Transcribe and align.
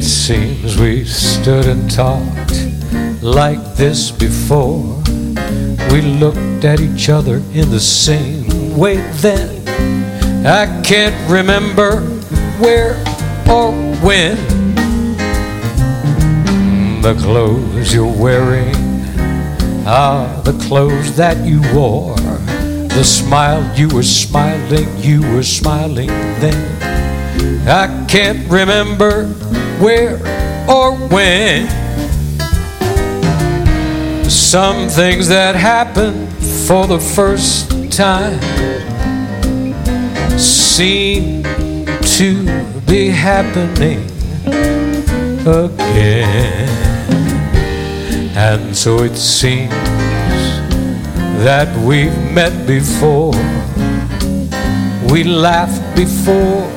It 0.00 0.04
seems 0.04 0.78
we 0.78 1.04
stood 1.04 1.66
and 1.66 1.90
talked 1.90 2.54
like 3.22 3.74
this 3.74 4.10
before. 4.10 4.96
We 5.92 6.00
looked 6.00 6.64
at 6.64 6.80
each 6.80 7.10
other 7.10 7.36
in 7.52 7.70
the 7.70 7.80
same 7.80 8.78
way 8.78 8.96
then. 9.20 9.60
I 10.46 10.80
can't 10.80 11.14
remember 11.30 12.00
where 12.60 12.94
or 13.46 13.72
when. 14.00 14.38
The 17.02 17.14
clothes 17.20 17.92
you're 17.92 18.06
wearing 18.06 18.74
are 19.86 20.42
the 20.44 20.58
clothes 20.66 21.14
that 21.16 21.46
you 21.46 21.60
wore. 21.74 22.16
The 22.16 23.04
smile 23.04 23.62
you 23.78 23.90
were 23.90 24.02
smiling, 24.02 24.88
you 24.96 25.20
were 25.34 25.42
smiling 25.42 26.08
then. 26.40 27.68
I 27.68 28.06
can't 28.06 28.50
remember 28.50 29.26
where 29.80 30.16
or 30.68 30.94
when. 31.08 31.68
Some 34.28 34.88
things 34.88 35.28
that 35.28 35.54
happen 35.54 36.26
for 36.66 36.86
the 36.86 37.00
first 37.00 37.70
time 37.90 38.40
seem 40.38 41.42
to 42.18 42.80
be 42.86 43.08
happening 43.08 44.04
again. 45.46 46.68
And 48.36 48.76
so 48.76 49.02
it 49.02 49.16
seems 49.16 49.70
that 51.44 51.68
we've 51.86 52.16
met 52.32 52.66
before, 52.66 53.32
we 55.12 55.24
laughed 55.24 55.96
before, 55.96 56.68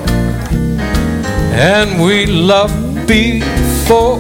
and 1.56 2.02
we 2.04 2.26
loved 2.26 2.83
before. 3.08 4.18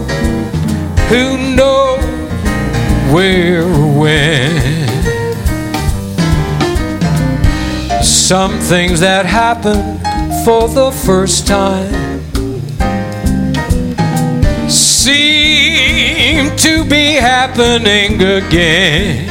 Who 1.09 1.56
knows 1.56 2.03
where 3.14 3.64
or 3.64 4.00
when? 4.00 4.89
Some 8.04 8.60
things 8.60 8.99
that 8.99 9.26
happen 9.26 9.99
for 10.44 10.67
the 10.67 10.92
first 11.05 11.48
time 11.48 12.21
seem 14.70 16.55
to 16.58 16.83
be 16.86 17.14
happening 17.14 18.21
again. 18.21 19.30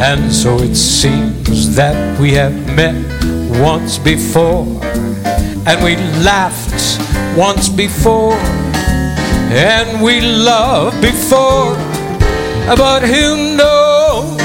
And 0.00 0.32
so 0.32 0.58
it 0.58 0.74
seems 0.74 1.76
that 1.76 2.18
we 2.18 2.32
have 2.32 2.54
met 2.74 2.96
once 3.60 3.98
before 3.98 4.66
and 5.64 5.82
we 5.84 5.96
laughed 6.24 6.98
once 7.38 7.68
before, 7.68 8.34
and 9.52 10.02
we 10.02 10.20
loved 10.20 11.00
before, 11.00 11.76
but 12.76 13.02
who 13.02 13.56
knows? 13.56 14.40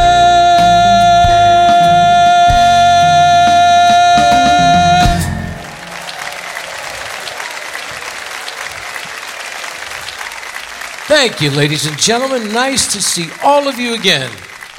Thank 11.08 11.40
you, 11.40 11.50
ladies 11.50 11.86
and 11.86 11.98
gentlemen. 11.98 12.52
Nice 12.52 12.92
to 12.92 13.00
see 13.00 13.30
all 13.42 13.68
of 13.68 13.78
you 13.78 13.94
again 13.94 14.30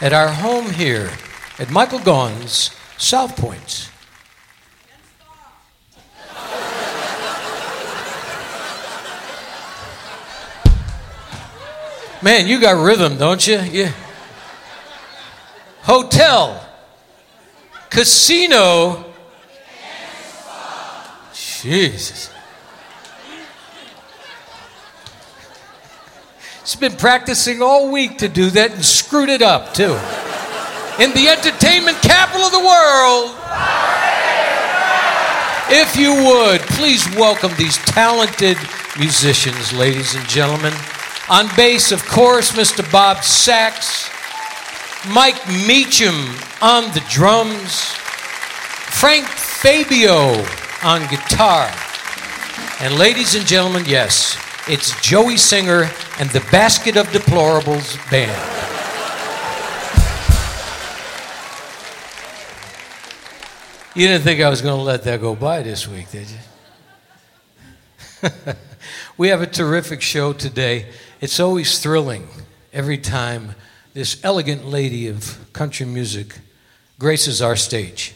at 0.01 0.13
our 0.13 0.29
home 0.29 0.69
here 0.69 1.11
at 1.59 1.71
Michael 1.71 1.99
Gaughan's 1.99 2.71
South 2.97 3.35
Point. 3.35 3.89
Man, 12.21 12.47
you 12.47 12.59
got 12.59 12.83
rhythm, 12.83 13.17
don't 13.17 13.45
you? 13.45 13.59
Yeah. 13.59 13.91
Hotel, 15.83 16.67
casino. 17.89 19.05
Jesus. 21.33 22.31
He's 26.67 26.75
been 26.75 26.97
practicing 26.97 27.61
all 27.61 27.89
week 27.89 28.17
to 28.17 28.27
do 28.27 28.49
that 28.49 28.73
and 28.73 28.83
screwed 28.83 29.29
it 29.29 29.41
up, 29.41 29.73
too. 29.73 29.95
In 31.01 31.15
the 31.15 31.29
entertainment 31.31 31.95
capital 32.01 32.43
of 32.43 32.51
the 32.51 32.59
world. 32.59 33.31
If 35.71 35.95
you 35.95 36.11
would, 36.27 36.59
please 36.75 37.07
welcome 37.15 37.53
these 37.57 37.77
talented 37.77 38.57
musicians, 38.99 39.71
ladies 39.71 40.13
and 40.13 40.27
gentlemen. 40.27 40.73
On 41.29 41.47
bass, 41.55 41.93
of 41.93 42.05
course, 42.05 42.51
Mr. 42.51 42.83
Bob 42.91 43.23
Sachs. 43.23 44.09
Mike 45.07 45.47
Meacham 45.47 46.35
on 46.61 46.91
the 46.91 47.03
drums. 47.09 47.93
Frank 48.99 49.25
Fabio 49.25 50.43
on 50.83 51.07
guitar. 51.07 51.71
And 52.81 52.97
ladies 52.97 53.35
and 53.35 53.45
gentlemen, 53.45 53.85
yes, 53.87 54.35
it's 54.69 54.99
Joey 55.01 55.37
Singer 55.37 55.89
and 56.19 56.29
the 56.31 56.45
Basket 56.51 56.97
of 56.97 57.07
Deplorables 57.07 57.95
Band. 58.11 58.31
You 63.95 64.07
didn't 64.07 64.23
think 64.23 64.41
I 64.41 64.49
was 64.49 64.61
going 64.61 64.77
to 64.77 64.83
let 64.83 65.03
that 65.03 65.21
go 65.21 65.35
by 65.35 65.63
this 65.63 65.87
week, 65.87 66.11
did 66.11 66.27
you? 68.21 68.29
we 69.17 69.29
have 69.29 69.41
a 69.41 69.47
terrific 69.47 70.01
show 70.01 70.33
today. 70.33 70.87
It's 71.21 71.39
always 71.39 71.79
thrilling 71.79 72.27
every 72.73 72.97
time 72.97 73.55
this 73.93 74.23
elegant 74.23 74.65
lady 74.65 75.07
of 75.07 75.51
country 75.53 75.85
music 75.85 76.39
graces 76.99 77.41
our 77.41 77.55
stage. 77.55 78.13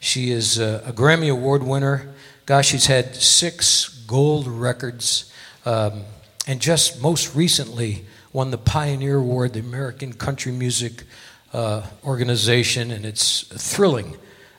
She 0.00 0.32
is 0.32 0.58
a, 0.58 0.82
a 0.84 0.92
Grammy 0.92 1.30
Award 1.30 1.62
winner. 1.62 2.12
Gosh, 2.44 2.70
she's 2.70 2.86
had 2.86 3.14
six 3.14 3.88
gold 4.06 4.48
records. 4.48 5.31
Um, 5.64 6.02
and 6.46 6.60
just 6.60 7.00
most 7.00 7.34
recently 7.34 8.04
won 8.32 8.50
the 8.50 8.58
Pioneer 8.58 9.18
Award, 9.18 9.52
the 9.52 9.60
American 9.60 10.12
Country 10.12 10.52
Music 10.52 11.04
uh, 11.52 11.82
Organization, 12.04 12.90
and 12.90 13.04
it's 13.04 13.42
thrilling 13.42 14.16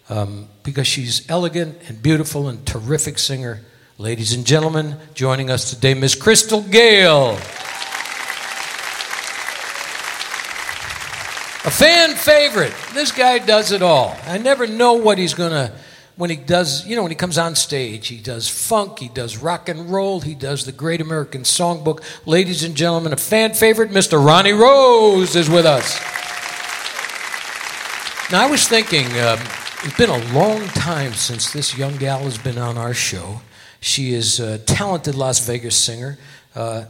um, 0.09 0.47
because 0.63 0.87
she's 0.87 1.29
elegant 1.29 1.77
and 1.89 2.01
beautiful 2.01 2.47
and 2.47 2.65
terrific 2.65 3.19
singer. 3.19 3.61
Ladies 3.97 4.33
and 4.33 4.45
gentlemen, 4.45 4.97
joining 5.13 5.49
us 5.49 5.69
today, 5.69 5.93
Miss 5.93 6.15
Crystal 6.15 6.61
Gayle. 6.61 7.37
A 11.65 11.71
fan 11.71 12.15
favorite. 12.15 12.73
This 12.93 13.11
guy 13.11 13.39
does 13.39 13.71
it 13.71 13.81
all. 13.81 14.17
I 14.25 14.37
never 14.37 14.67
know 14.67 14.93
what 14.93 15.17
he's 15.17 15.33
going 15.33 15.51
to 15.51 15.73
when 16.15 16.29
he 16.29 16.35
does, 16.35 16.85
you 16.85 16.95
know, 16.95 17.01
when 17.01 17.11
he 17.11 17.15
comes 17.15 17.37
on 17.37 17.55
stage, 17.55 18.07
he 18.07 18.17
does 18.17 18.47
funk, 18.47 18.99
he 18.99 19.09
does 19.09 19.37
rock 19.37 19.67
and 19.67 19.89
roll, 19.89 20.21
he 20.21 20.35
does 20.35 20.65
the 20.65 20.71
Great 20.71 21.01
American 21.01 21.41
Songbook. 21.41 22.03
Ladies 22.27 22.63
and 22.63 22.75
gentlemen, 22.75 23.13
a 23.13 23.17
fan 23.17 23.53
favorite, 23.53 23.89
Mr. 23.89 24.23
Ronnie 24.23 24.53
Rose, 24.53 25.35
is 25.35 25.49
with 25.49 25.65
us. 25.65 25.99
Now, 28.31 28.47
I 28.47 28.49
was 28.49 28.67
thinking, 28.67 29.05
um, 29.19 29.39
it's 29.83 29.97
been 29.97 30.09
a 30.09 30.33
long 30.33 30.65
time 30.67 31.13
since 31.13 31.51
this 31.51 31.77
young 31.77 31.97
gal 31.97 32.19
has 32.19 32.37
been 32.37 32.57
on 32.57 32.77
our 32.77 32.93
show. 32.93 33.41
She 33.79 34.13
is 34.13 34.39
a 34.39 34.59
talented 34.59 35.15
Las 35.15 35.45
Vegas 35.45 35.75
singer. 35.75 36.17
Uh, 36.55 36.85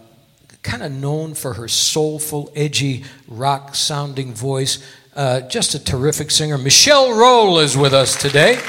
kind 0.61 0.83
of 0.83 0.91
known 0.91 1.33
for 1.33 1.53
her 1.53 1.67
soulful, 1.67 2.51
edgy, 2.55 3.03
rock 3.27 3.75
sounding 3.75 4.33
voice. 4.33 4.85
Uh, 5.15 5.41
just 5.41 5.75
a 5.75 5.83
terrific 5.83 6.31
singer. 6.31 6.57
Michelle 6.57 7.09
Rohl 7.09 7.61
is 7.61 7.77
with 7.77 7.93
us 7.93 8.15
today. 8.15 8.59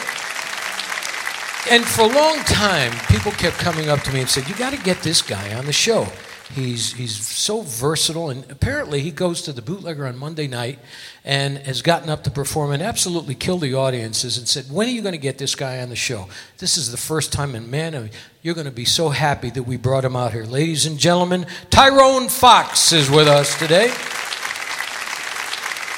And 1.71 1.83
for 1.83 2.03
a 2.03 2.09
long 2.09 2.37
time, 2.41 2.93
people 3.09 3.33
kept 3.33 3.57
coming 3.57 3.89
up 3.89 4.01
to 4.01 4.13
me 4.13 4.21
and 4.21 4.29
said, 4.29 4.47
You 4.49 4.55
got 4.55 4.75
to 4.75 4.83
get 4.83 5.01
this 5.01 5.23
guy 5.23 5.55
on 5.55 5.65
the 5.65 5.73
show. 5.73 6.07
He's, 6.53 6.93
he's 6.93 7.27
so 7.27 7.63
versatile, 7.63 8.29
and 8.29 8.49
apparently 8.51 9.01
he 9.01 9.11
goes 9.11 9.41
to 9.43 9.53
the 9.53 9.63
bootlegger 9.63 10.07
on 10.07 10.19
Monday 10.19 10.47
night 10.47 10.79
and 11.25 11.57
has 11.59 11.81
gotten 11.81 12.11
up 12.11 12.23
to 12.25 12.31
perform 12.31 12.71
and 12.71 12.83
absolutely 12.83 13.35
killed 13.35 13.63
the 13.63 13.73
audiences 13.73 14.37
and 14.37 14.47
said, 14.47 14.67
When 14.71 14.89
are 14.89 14.91
you 14.91 15.01
going 15.01 15.15
to 15.15 15.19
get 15.19 15.39
this 15.39 15.55
guy 15.55 15.81
on 15.81 15.89
the 15.89 15.97
show? 15.97 16.29
This 16.59 16.77
is 16.77 16.91
the 16.91 16.99
first 16.99 17.33
time, 17.33 17.55
and 17.55 17.71
man, 17.71 18.11
you're 18.43 18.55
going 18.55 18.67
to 18.67 18.71
be 18.71 18.85
so 18.85 19.09
happy 19.09 19.49
that 19.49 19.63
we 19.63 19.79
brought 19.79 20.05
him 20.05 20.17
out 20.17 20.33
here. 20.33 20.45
Ladies 20.45 20.85
and 20.85 20.99
gentlemen, 20.99 21.47
Tyrone 21.71 22.29
Fox 22.29 22.93
is 22.93 23.09
with 23.09 23.27
us 23.27 23.59
today. 23.59 23.91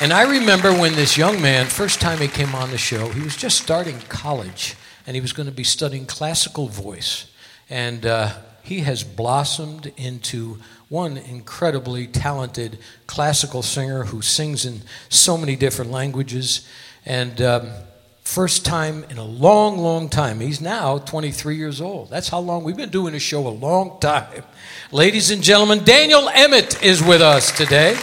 And 0.00 0.12
I 0.12 0.30
remember 0.30 0.70
when 0.72 0.94
this 0.94 1.16
young 1.16 1.42
man, 1.42 1.66
first 1.66 2.00
time 2.00 2.18
he 2.18 2.28
came 2.28 2.54
on 2.54 2.70
the 2.70 2.78
show, 2.78 3.08
he 3.08 3.20
was 3.20 3.34
just 3.34 3.60
starting 3.60 3.98
college 4.08 4.76
and 5.06 5.14
he 5.14 5.20
was 5.20 5.32
going 5.32 5.48
to 5.48 5.54
be 5.54 5.64
studying 5.64 6.06
classical 6.06 6.66
voice. 6.66 7.26
And 7.70 8.04
uh, 8.04 8.34
he 8.62 8.80
has 8.80 9.04
blossomed 9.04 9.92
into 9.96 10.58
one 10.88 11.16
incredibly 11.16 12.06
talented 12.06 12.78
classical 13.06 13.62
singer 13.62 14.04
who 14.04 14.22
sings 14.22 14.64
in 14.64 14.82
so 15.08 15.36
many 15.36 15.56
different 15.56 15.90
languages. 15.90 16.66
And 17.04 17.40
um, 17.40 17.70
first 18.22 18.64
time 18.64 19.04
in 19.10 19.18
a 19.18 19.24
long, 19.24 19.78
long 19.78 20.08
time, 20.08 20.40
he's 20.40 20.60
now 20.60 20.98
23 20.98 21.56
years 21.56 21.80
old. 21.80 22.10
That's 22.10 22.28
how 22.28 22.40
long 22.40 22.64
we've 22.64 22.76
been 22.76 22.90
doing 22.90 23.12
this 23.12 23.22
show 23.22 23.46
a 23.46 23.50
long 23.50 23.98
time. 24.00 24.42
Ladies 24.90 25.30
and 25.30 25.42
gentlemen, 25.42 25.84
Daniel 25.84 26.28
Emmett 26.28 26.82
is 26.82 27.02
with 27.02 27.22
us 27.22 27.56
today. 27.56 27.96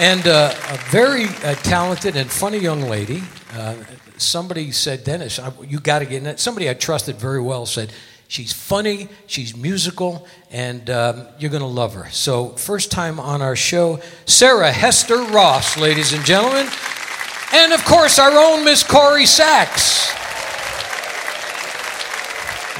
And 0.00 0.26
uh, 0.28 0.54
a 0.70 0.76
very 0.90 1.24
uh, 1.24 1.56
talented 1.56 2.14
and 2.14 2.30
funny 2.30 2.58
young 2.58 2.82
lady. 2.82 3.22
Uh, 3.52 3.74
somebody 4.16 4.70
said, 4.72 5.04
Dennis, 5.04 5.38
I, 5.38 5.52
you 5.66 5.80
got 5.80 6.00
to 6.00 6.04
get 6.04 6.22
in 6.22 6.26
it. 6.26 6.40
Somebody 6.40 6.68
I 6.68 6.74
trusted 6.74 7.16
very 7.16 7.40
well 7.40 7.66
said, 7.66 7.92
she's 8.28 8.52
funny, 8.52 9.08
she's 9.26 9.56
musical, 9.56 10.26
and 10.50 10.88
um, 10.90 11.26
you're 11.38 11.50
going 11.50 11.62
to 11.62 11.66
love 11.66 11.94
her. 11.94 12.08
So, 12.10 12.50
first 12.50 12.90
time 12.90 13.18
on 13.18 13.40
our 13.40 13.56
show, 13.56 14.00
Sarah 14.26 14.70
Hester 14.70 15.22
Ross, 15.22 15.78
ladies 15.78 16.12
and 16.12 16.24
gentlemen. 16.24 16.68
And 17.52 17.72
of 17.72 17.82
course, 17.84 18.18
our 18.18 18.30
own 18.30 18.64
Miss 18.64 18.82
Corrie 18.82 19.24
Sachs. 19.24 20.12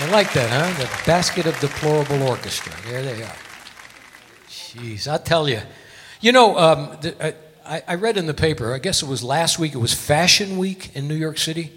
I 0.00 0.10
like 0.12 0.32
that, 0.34 0.50
huh? 0.50 0.78
The 0.78 1.06
basket 1.06 1.46
of 1.46 1.58
deplorable 1.58 2.22
orchestra. 2.22 2.72
There 2.86 3.02
they 3.02 3.22
are. 3.22 3.36
Jeez, 4.48 5.12
I 5.12 5.18
tell 5.18 5.48
you. 5.48 5.60
You 6.20 6.32
know, 6.32 6.58
um, 6.58 6.98
the, 7.00 7.16
uh, 7.20 7.32
I, 7.68 7.82
I 7.86 7.94
read 7.96 8.16
in 8.16 8.26
the 8.26 8.34
paper, 8.34 8.72
I 8.72 8.78
guess 8.78 9.02
it 9.02 9.06
was 9.06 9.22
last 9.22 9.58
week, 9.58 9.74
it 9.74 9.78
was 9.78 9.92
Fashion 9.92 10.56
Week 10.56 10.96
in 10.96 11.06
New 11.06 11.14
York 11.14 11.36
City. 11.36 11.70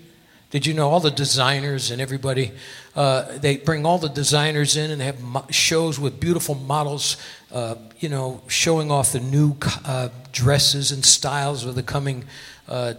Did 0.50 0.66
you 0.66 0.74
know 0.74 0.90
all 0.90 1.02
the 1.02 1.12
designers 1.12 1.92
and 1.92 2.02
everybody? 2.02 2.52
Uh, 2.96 3.38
they 3.38 3.58
bring 3.58 3.86
all 3.86 3.98
the 3.98 4.10
designers 4.10 4.78
in 4.78 4.92
and 4.92 5.02
they 5.02 5.06
have 5.06 5.22
mo- 5.22 5.46
shows 5.50 6.00
with 6.00 6.20
beautiful 6.20 6.56
models, 6.56 7.18
uh, 7.52 7.76
you 8.00 8.10
know, 8.10 8.42
showing 8.48 8.90
off 8.90 9.12
the 9.12 9.20
new 9.20 9.56
uh, 9.86 10.10
dresses 10.32 10.92
and 10.92 11.06
styles 11.06 11.66
of 11.66 11.76
the 11.76 11.84
coming 11.84 12.26
uh, 12.68 12.94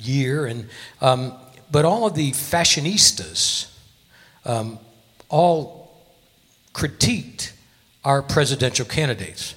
year. 0.00 0.46
And 0.46 0.68
um, 1.00 1.34
but 1.70 1.84
all 1.84 2.06
of 2.06 2.14
the 2.14 2.32
fashionistas 2.32 3.70
um, 4.44 4.78
all 5.28 5.92
critiqued 6.72 7.52
our 8.04 8.22
presidential 8.22 8.86
candidates. 8.86 9.54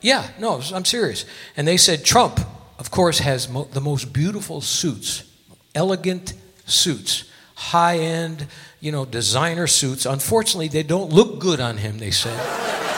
Yeah, 0.00 0.28
no, 0.38 0.60
I'm 0.72 0.84
serious. 0.84 1.24
And 1.56 1.66
they 1.66 1.76
said 1.76 2.04
Trump, 2.04 2.40
of 2.78 2.90
course, 2.90 3.18
has 3.18 3.48
mo- 3.48 3.68
the 3.72 3.80
most 3.80 4.12
beautiful 4.12 4.60
suits, 4.60 5.24
elegant 5.74 6.34
suits, 6.66 7.24
high 7.54 7.98
end, 7.98 8.46
you 8.80 8.92
know, 8.92 9.04
designer 9.04 9.66
suits. 9.66 10.06
Unfortunately, 10.06 10.68
they 10.68 10.82
don't 10.82 11.12
look 11.12 11.38
good 11.38 11.60
on 11.60 11.78
him, 11.78 11.98
they 11.98 12.10
said. 12.10 12.36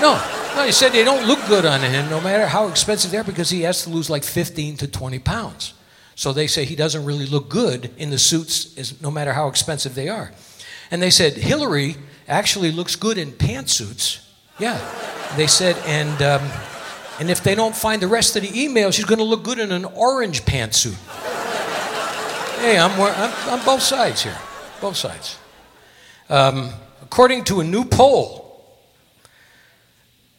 no, 0.01 0.15
no, 0.57 0.65
they 0.65 0.73
said 0.73 0.93
they 0.93 1.05
don't 1.05 1.27
look 1.27 1.45
good 1.47 1.65
on 1.65 1.81
him 1.81 2.11
no 2.11 2.21
matter 2.21 2.47
how 2.47 2.69
expensive 2.69 3.11
they 3.11 3.19
are 3.19 3.25
because 3.25 3.51
he 3.51 3.63
has 3.63 3.85
to 3.85 3.91
lose 3.91 4.11
like 4.11 4.25
15 4.25 4.77
to 4.79 4.89
20 4.89 5.19
pounds. 5.21 5.75
So 6.15 6.33
they 6.33 6.49
say 6.49 6.65
he 6.65 6.75
doesn't 6.75 7.05
really 7.05 7.27
look 7.27 7.49
good 7.49 7.93
in 7.97 8.11
the 8.11 8.19
suits 8.19 9.01
no 9.01 9.11
matter 9.11 9.33
how 9.33 9.47
expensive 9.47 9.95
they 9.95 10.09
are. 10.09 10.33
And 10.91 11.01
they 11.01 11.11
said 11.11 11.35
Hillary 11.35 11.97
actually 12.27 12.73
looks 12.73 12.97
good 12.97 13.19
in 13.19 13.33
pantsuits. 13.33 14.25
Yeah. 14.59 14.79
They 15.37 15.47
said, 15.47 15.77
and 15.87 16.21
um, 16.23 16.51
and 17.19 17.31
if 17.31 17.43
they 17.43 17.55
don't 17.55 17.75
find 17.75 18.01
the 18.01 18.07
rest 18.07 18.37
of 18.37 18.43
the 18.43 18.63
email, 18.63 18.91
she's 18.91 19.05
going 19.05 19.19
to 19.19 19.25
look 19.25 19.43
good 19.43 19.59
in 19.59 19.73
an 19.73 19.85
orange 19.85 20.45
pantsuit. 20.45 20.97
hey, 22.61 22.79
I'm, 22.79 22.93
I'm, 23.01 23.59
I'm, 23.59 23.65
both 23.65 23.83
sides 23.83 24.23
here. 24.23 24.39
Both 24.81 24.97
sides. 24.97 25.37
Um, 26.29 26.71
according 27.03 27.45
to 27.45 27.61
a 27.61 27.65
new 27.65 27.85
poll, 27.85 28.65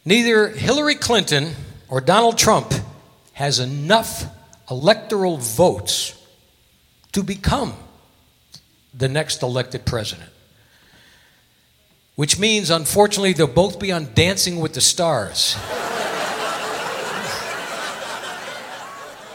neither 0.04 0.48
Hillary 0.48 0.94
Clinton 0.94 1.54
or 1.88 2.00
Donald 2.00 2.38
Trump 2.38 2.72
has 3.34 3.58
enough 3.58 4.24
electoral 4.70 5.36
votes 5.36 6.14
to 7.12 7.22
become 7.22 7.74
the 8.94 9.08
next 9.08 9.42
elected 9.42 9.84
president. 9.84 10.30
Which 12.14 12.38
means, 12.38 12.70
unfortunately, 12.70 13.32
they'll 13.32 13.46
both 13.46 13.78
be 13.78 13.92
on 13.92 14.08
Dancing 14.14 14.60
with 14.60 14.74
the 14.74 14.80
Stars. 14.80 15.56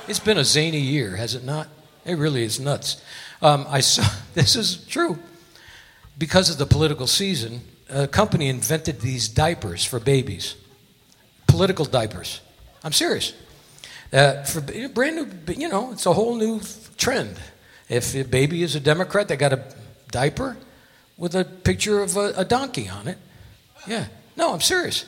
It's 0.08 0.20
been 0.20 0.38
a 0.38 0.46
zany 0.46 0.80
year, 0.80 1.16
has 1.16 1.34
it 1.34 1.44
not? 1.44 1.68
It 2.06 2.18
really 2.18 2.44
is 2.44 2.60
nuts. 2.60 3.02
Um, 3.42 3.66
I 3.68 3.80
saw, 3.80 4.04
this 4.36 4.56
is 4.56 4.86
true. 4.86 5.18
Because 6.18 6.50
of 6.50 6.58
the 6.58 6.68
political 6.68 7.08
season, 7.08 7.62
a 7.90 8.08
company 8.08 8.48
invented 8.48 9.02
these 9.02 9.28
diapers 9.28 9.84
for 9.84 10.00
babies, 10.00 10.56
political 11.48 11.86
diapers. 11.86 12.42
I'm 12.84 12.94
serious. 12.94 13.34
Uh, 14.14 14.44
for 14.44 14.62
brand 14.90 15.16
new, 15.16 15.54
you 15.54 15.68
know, 15.68 15.92
it's 15.92 16.06
a 16.06 16.14
whole 16.14 16.36
new 16.36 16.62
trend. 16.98 17.40
If 17.90 18.16
a 18.16 18.24
baby 18.24 18.62
is 18.62 18.76
a 18.76 18.80
Democrat, 18.80 19.28
they 19.28 19.36
got 19.36 19.54
a 19.54 19.64
diaper 20.12 20.56
with 21.18 21.36
a 21.36 21.44
picture 21.44 22.02
of 22.02 22.16
a, 22.16 22.34
a 22.38 22.46
donkey 22.46 22.88
on 22.88 23.08
it. 23.08 23.18
Yeah, 23.88 24.06
no, 24.38 24.54
I'm 24.54 24.62
serious. 24.62 25.06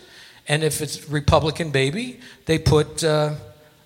And 0.47 0.63
if 0.63 0.81
it's 0.81 1.07
Republican 1.07 1.69
baby, 1.69 2.19
they 2.45 2.57
put 2.57 3.03
uh, 3.03 3.35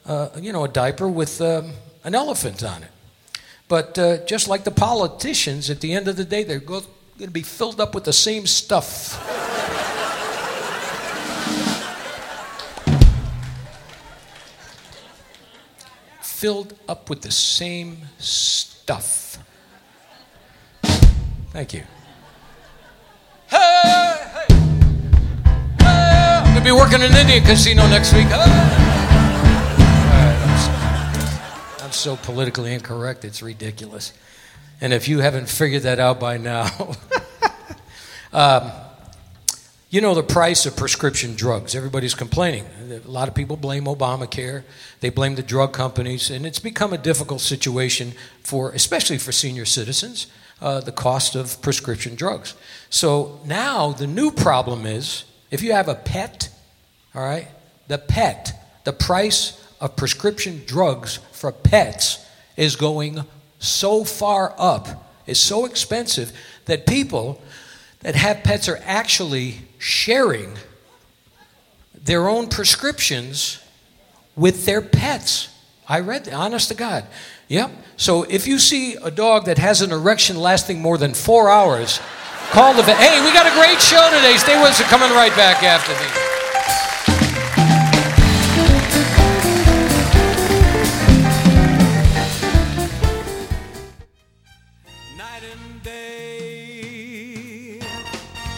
uh, 0.06 0.30
you 0.40 0.52
know, 0.52 0.64
a 0.64 0.68
diaper 0.68 1.08
with 1.08 1.42
um, 1.42 1.74
an 2.04 2.16
elephant 2.16 2.64
on 2.64 2.84
it. 2.84 2.92
But 3.68 3.98
uh, 3.98 4.26
just 4.26 4.48
like 4.48 4.64
the 4.64 4.72
politicians, 4.72 5.70
at 5.70 5.80
the 5.80 5.94
end 5.94 6.08
of 6.08 6.18
the 6.18 6.26
day, 6.26 6.44
they're 6.44 6.60
going 6.60 6.84
to 7.20 7.30
be 7.30 7.44
filled 7.44 7.80
up 7.80 7.96
with 7.96 8.04
the 8.04 8.14
same 8.14 8.46
stuff. 8.46 9.18
filled 16.22 16.74
up 16.90 17.08
with 17.08 17.22
the 17.22 17.32
same 17.32 18.00
stuff. 18.18 19.38
Thank 21.52 21.74
you. 21.74 21.84
Hey, 23.48 23.58
hey, 23.58 24.56
hey, 25.80 25.86
I'm 25.86 26.44
going 26.46 26.56
to 26.56 26.64
be 26.64 26.72
working 26.72 27.02
in 27.02 27.12
an 27.12 27.18
Indian 27.18 27.44
casino 27.44 27.88
next 27.88 28.14
week. 28.14 28.26
Hey. 28.26 29.11
I'm 31.92 31.96
so 31.96 32.16
politically 32.16 32.74
incorrect, 32.74 33.26
it's 33.26 33.42
ridiculous. 33.44 34.14
And 34.80 34.94
if 34.94 35.10
you 35.10 35.20
haven't 35.20 35.50
figured 35.50 35.84
that 35.84 36.00
out 36.00 36.22
by 36.22 36.38
now, 36.38 36.96
um, 38.32 38.72
you 39.90 40.00
know 40.00 40.16
the 40.16 40.24
price 40.24 40.66
of 40.66 40.78
prescription 40.78 41.36
drugs. 41.36 41.76
Everybody's 41.76 42.14
complaining. 42.14 42.66
A 42.90 43.10
lot 43.10 43.28
of 43.28 43.36
people 43.36 43.58
blame 43.58 43.84
Obamacare. 43.88 44.64
They 45.02 45.10
blame 45.10 45.36
the 45.36 45.44
drug 45.44 45.74
companies, 45.74 46.32
and 46.32 46.46
it's 46.46 46.60
become 46.60 46.94
a 46.94 46.98
difficult 46.98 47.42
situation 47.42 48.14
for, 48.42 48.72
especially 48.72 49.18
for 49.18 49.34
senior 49.34 49.66
citizens, 49.66 50.28
uh, 50.62 50.80
the 50.80 50.94
cost 50.94 51.36
of 51.36 51.62
prescription 51.62 52.16
drugs. 52.16 52.54
So 52.90 53.42
now 53.44 53.92
the 53.92 54.08
new 54.08 54.32
problem 54.32 54.86
is, 54.86 55.26
if 55.52 55.62
you 55.62 55.74
have 55.74 55.90
a 55.90 55.96
pet, 55.96 56.48
all 57.14 57.22
right, 57.22 57.50
the 57.90 57.98
pet, 57.98 58.80
the 58.86 58.94
price 58.94 59.62
of 59.82 59.96
prescription 59.96 60.62
drugs 60.66 61.18
for 61.32 61.52
pets 61.52 62.26
is 62.56 62.76
going 62.76 63.20
so 63.60 64.04
far 64.04 64.54
up, 64.58 65.10
is 65.26 65.40
so 65.40 65.66
expensive 65.66 66.32
that 66.66 66.86
people 66.86 67.42
that 68.02 68.16
have 68.16 68.44
pets 68.44 68.70
are 68.70 68.80
actually 68.86 69.58
sharing 69.80 70.54
their 72.04 72.28
own 72.30 72.48
prescriptions 72.48 73.60
with 74.36 74.66
their 74.66 74.82
pets. 74.82 75.50
I 75.90 76.00
read, 76.00 76.30
honest 76.30 76.70
to 76.70 76.76
God. 76.76 77.06
Yep. 77.48 77.72
So 77.98 78.24
if 78.24 78.48
you 78.48 78.60
see 78.60 78.96
a 78.96 79.12
dog 79.12 79.46
that 79.46 79.58
has 79.58 79.82
an 79.82 79.92
erection 79.92 80.38
lasting 80.38 80.82
more 80.82 80.98
than 80.98 81.14
four 81.14 81.50
hours, 81.50 82.00
call 82.52 82.74
the. 82.74 82.84
vet. 82.84 82.98
Hey, 82.98 83.24
we 83.26 83.34
got 83.34 83.46
a 83.46 83.56
great 83.60 83.82
show 83.82 84.10
today. 84.16 84.38
Stay 84.38 84.60
with 84.62 84.72
us. 84.72 84.80
We're 84.80 84.88
coming 84.88 85.12
right 85.12 85.36
back 85.36 85.64
after 85.64 85.94
these. 85.94 86.41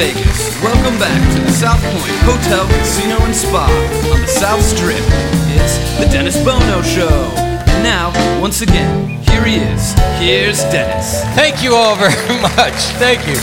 Vegas, 0.00 0.62
welcome 0.62 0.98
back 0.98 1.36
to 1.36 1.42
the 1.42 1.52
South 1.52 1.82
Point 1.82 2.16
Hotel, 2.22 2.66
Casino, 2.78 3.22
and 3.22 3.36
Spa 3.36 3.66
on 4.10 4.22
the 4.22 4.26
South 4.26 4.62
Strip. 4.62 4.96
It's 5.52 5.76
the 5.98 6.08
Dennis 6.10 6.42
Bono 6.42 6.80
Show. 6.80 7.10
And 7.36 7.84
now, 7.84 8.08
once 8.40 8.62
again, 8.62 9.20
here 9.24 9.44
he 9.44 9.56
is. 9.56 9.92
Here's 10.18 10.62
Dennis. 10.72 11.22
Thank 11.34 11.62
you 11.62 11.74
all 11.74 11.96
very 11.96 12.14
much. 12.40 12.72
Thank 12.96 13.28
you. 13.28 13.36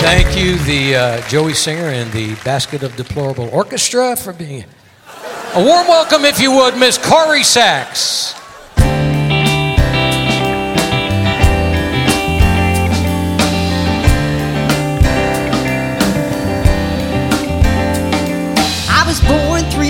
Thank 0.00 0.38
you, 0.38 0.56
the 0.60 0.96
uh, 0.96 1.28
Joey 1.28 1.52
Singer 1.52 1.90
and 1.90 2.10
the 2.12 2.34
Basket 2.36 2.82
of 2.82 2.96
Deplorable 2.96 3.50
Orchestra, 3.50 4.16
for 4.16 4.32
being 4.32 4.64
a 5.52 5.62
warm 5.62 5.86
welcome, 5.86 6.24
if 6.24 6.40
you 6.40 6.50
would, 6.50 6.78
Miss 6.78 6.96
Corrie 6.96 7.44
Sachs. 7.44 8.37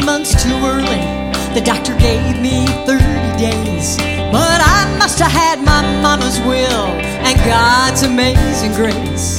Months 0.09 0.43
too 0.43 0.57
early. 0.65 1.05
The 1.53 1.61
doctor 1.61 1.93
gave 1.99 2.41
me 2.41 2.65
30 2.89 3.05
days. 3.37 3.99
But 4.33 4.61
I 4.65 4.89
must 4.99 5.19
have 5.19 5.31
had 5.31 5.61
my 5.61 5.83
mama's 6.01 6.41
will 6.49 6.89
and 7.29 7.37
God's 7.45 8.05
amazing 8.05 8.73
grace. 8.73 9.39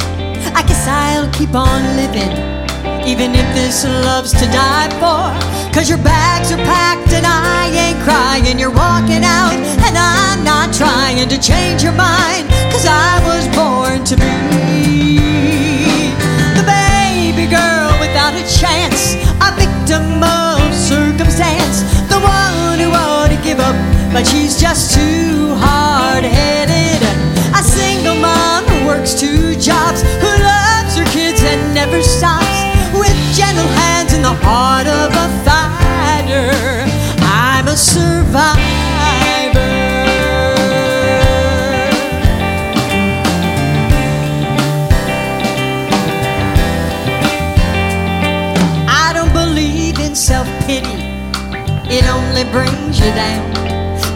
I 0.54 0.62
guess 0.70 0.86
I'll 0.86 1.30
keep 1.34 1.56
on 1.56 1.82
living, 1.98 2.34
even 3.02 3.34
if 3.34 3.48
this 3.58 3.84
love's 4.06 4.32
to 4.34 4.46
die 4.54 4.94
for. 5.02 5.34
Cause 5.74 5.90
your 5.90 6.04
bags 6.06 6.52
are 6.52 6.64
packed 6.70 7.14
and 7.18 7.26
I 7.26 7.74
ain't 7.86 8.00
crying. 8.06 8.60
You're 8.62 8.78
walking 8.86 9.26
out 9.26 9.58
and 9.86 9.96
I'm 9.98 10.44
not 10.44 10.70
trying 10.72 11.28
to 11.34 11.38
change 11.42 11.82
your 11.82 11.98
mind. 11.98 12.46
Cause 12.70 12.86
I 12.86 13.18
was 13.26 13.44
born 13.58 14.06
to 14.06 14.16
be 14.22 15.18
the 16.54 16.66
baby 16.78 17.50
girl 17.50 17.90
without 17.98 18.38
a 18.38 18.46
chance, 18.62 19.18
a 19.42 19.50
victim 19.58 20.22
of 20.22 20.49
the 21.40 22.20
one 22.20 22.80
who 22.80 22.92
ought 22.92 23.30
to 23.30 23.38
give 23.42 23.60
up, 23.60 23.76
but 24.12 24.28
she's 24.28 24.60
just 24.60 24.94
too 24.94 25.56
hard 25.56 26.26
headed. 26.26 27.02
A 27.56 27.64
single 27.64 28.16
mom 28.16 28.66
who 28.66 28.86
works 28.86 29.14
two 29.14 29.56
jobs, 29.56 30.02
who 30.02 30.28
loves 30.44 30.98
her 30.98 31.06
kids 31.06 31.42
and 31.42 31.74
never 31.74 32.02
stops, 32.02 32.46
with 32.94 33.16
gentle 33.34 33.68
hands 33.68 34.12
and 34.14 34.26
the 34.26 34.34
heart 34.44 34.88
of 34.88 35.16
a 35.16 35.30
fighter. 35.48 36.52
I'm 37.24 37.70
a 37.70 37.78
survivor. 37.78 39.79
Brings 52.52 53.00
you 53.00 53.12
down. 53.14 53.46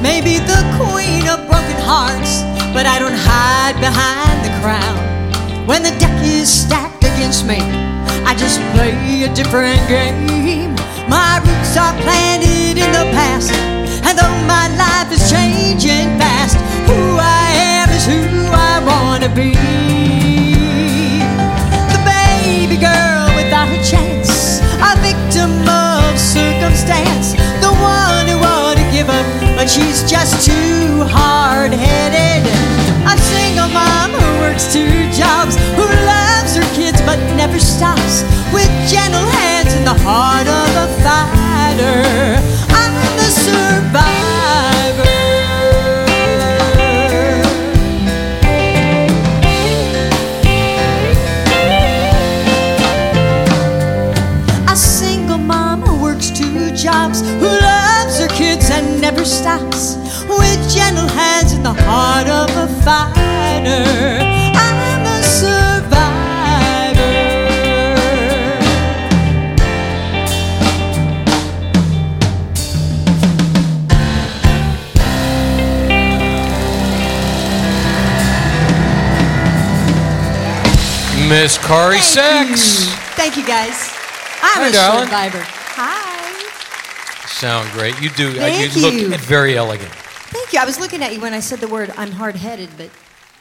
Maybe 0.01 0.39
the 0.39 0.61
queen 0.77 1.27
of 1.27 1.45
broken 1.47 1.79
hearts, 1.85 2.41
but 2.73 2.85
I 2.85 2.99
don't 2.99 3.15
hide 3.15 3.77
behind 3.79 4.37
the 4.45 4.53
crown. 4.61 4.97
When 5.67 5.83
the 5.83 5.91
deck 5.99 6.17
is 6.23 6.49
stacked 6.51 7.03
against 7.03 7.45
me, 7.45 7.59
I 8.25 8.35
just 8.35 8.59
play 8.73 9.23
a 9.23 9.33
different 9.33 9.79
game. 9.87 10.75
My 11.07 11.39
roots 11.45 11.77
are 11.77 11.93
planted 12.01 12.77
in 12.77 12.91
the 12.91 13.05
past, 13.13 13.51
and 14.03 14.17
though 14.17 14.37
my 14.47 14.67
life 14.75 15.11
is 15.11 15.29
changing 15.29 16.17
fast, 16.17 16.57
who 16.89 17.17
I 17.21 17.53
am 17.53 17.89
is 17.89 18.05
who 18.05 18.49
I 18.51 18.81
wanna 18.83 19.29
be 19.29 19.53
the 21.93 22.01
baby 22.03 22.77
girl 22.81 23.29
without 23.37 23.69
a 23.69 23.79
chance, 23.83 24.59
a 24.81 24.97
victim 24.99 25.51
of 25.69 26.19
circumstance, 26.19 27.35
one 27.83 28.25
who 28.31 28.39
ought 28.39 28.77
to 28.79 28.85
give 28.95 29.09
up, 29.09 29.27
but 29.55 29.67
she's 29.67 30.03
just 30.09 30.45
too 30.47 31.03
hard 31.03 31.73
headed. 31.73 32.47
A 33.03 33.15
single 33.19 33.69
mom 33.69 34.11
who 34.15 34.29
works 34.39 34.71
two 34.71 35.11
jobs, 35.11 35.59
who 35.75 35.85
loves 36.07 36.55
her 36.55 36.67
kids 36.73 37.01
but 37.03 37.19
never 37.35 37.59
stops, 37.59 38.23
with 38.55 38.71
gentle 38.87 39.27
hands 39.37 39.73
and 39.75 39.85
the 39.85 39.97
heart 40.07 40.47
of 40.47 40.69
a 40.85 40.87
fighter. 41.03 42.72
Never 59.23 59.35
stops, 59.35 59.95
with 60.27 60.73
gentle 60.73 61.07
hands 61.07 61.53
and 61.53 61.65
the 61.65 61.73
heart 61.73 62.27
of 62.27 62.49
a 62.57 62.67
fighter. 62.83 64.19
I'm 64.53 65.05
a 65.05 65.23
survivor. 65.23 65.93
Miss 81.29 81.57
Corrie 81.57 81.99
Thank 81.99 82.49
you. 82.49 82.55
Thank 83.15 83.37
you, 83.37 83.45
guys. 83.47 83.93
I'm 84.41 84.63
Hi, 84.63 84.67
a 84.67 84.71
darling. 84.71 85.05
survivor. 85.05 85.43
Hi. 85.75 86.12
Sound 87.43 87.69
great. 87.73 87.99
You 88.01 88.09
do. 88.11 88.29
uh, 88.29 88.33
Thank 88.35 88.73
you 88.73 89.09
look 89.09 89.19
very 89.19 89.57
elegant. 89.57 89.91
Thank 89.91 90.53
you. 90.53 90.59
I 90.61 90.63
was 90.63 90.79
looking 90.79 91.03
at 91.03 91.13
you 91.13 91.19
when 91.19 91.33
I 91.33 91.41
said 91.41 91.59
the 91.59 91.67
word 91.67 91.91
I'm 91.97 92.13
hard 92.13 92.37
headed, 92.37 92.69
but 92.77 92.89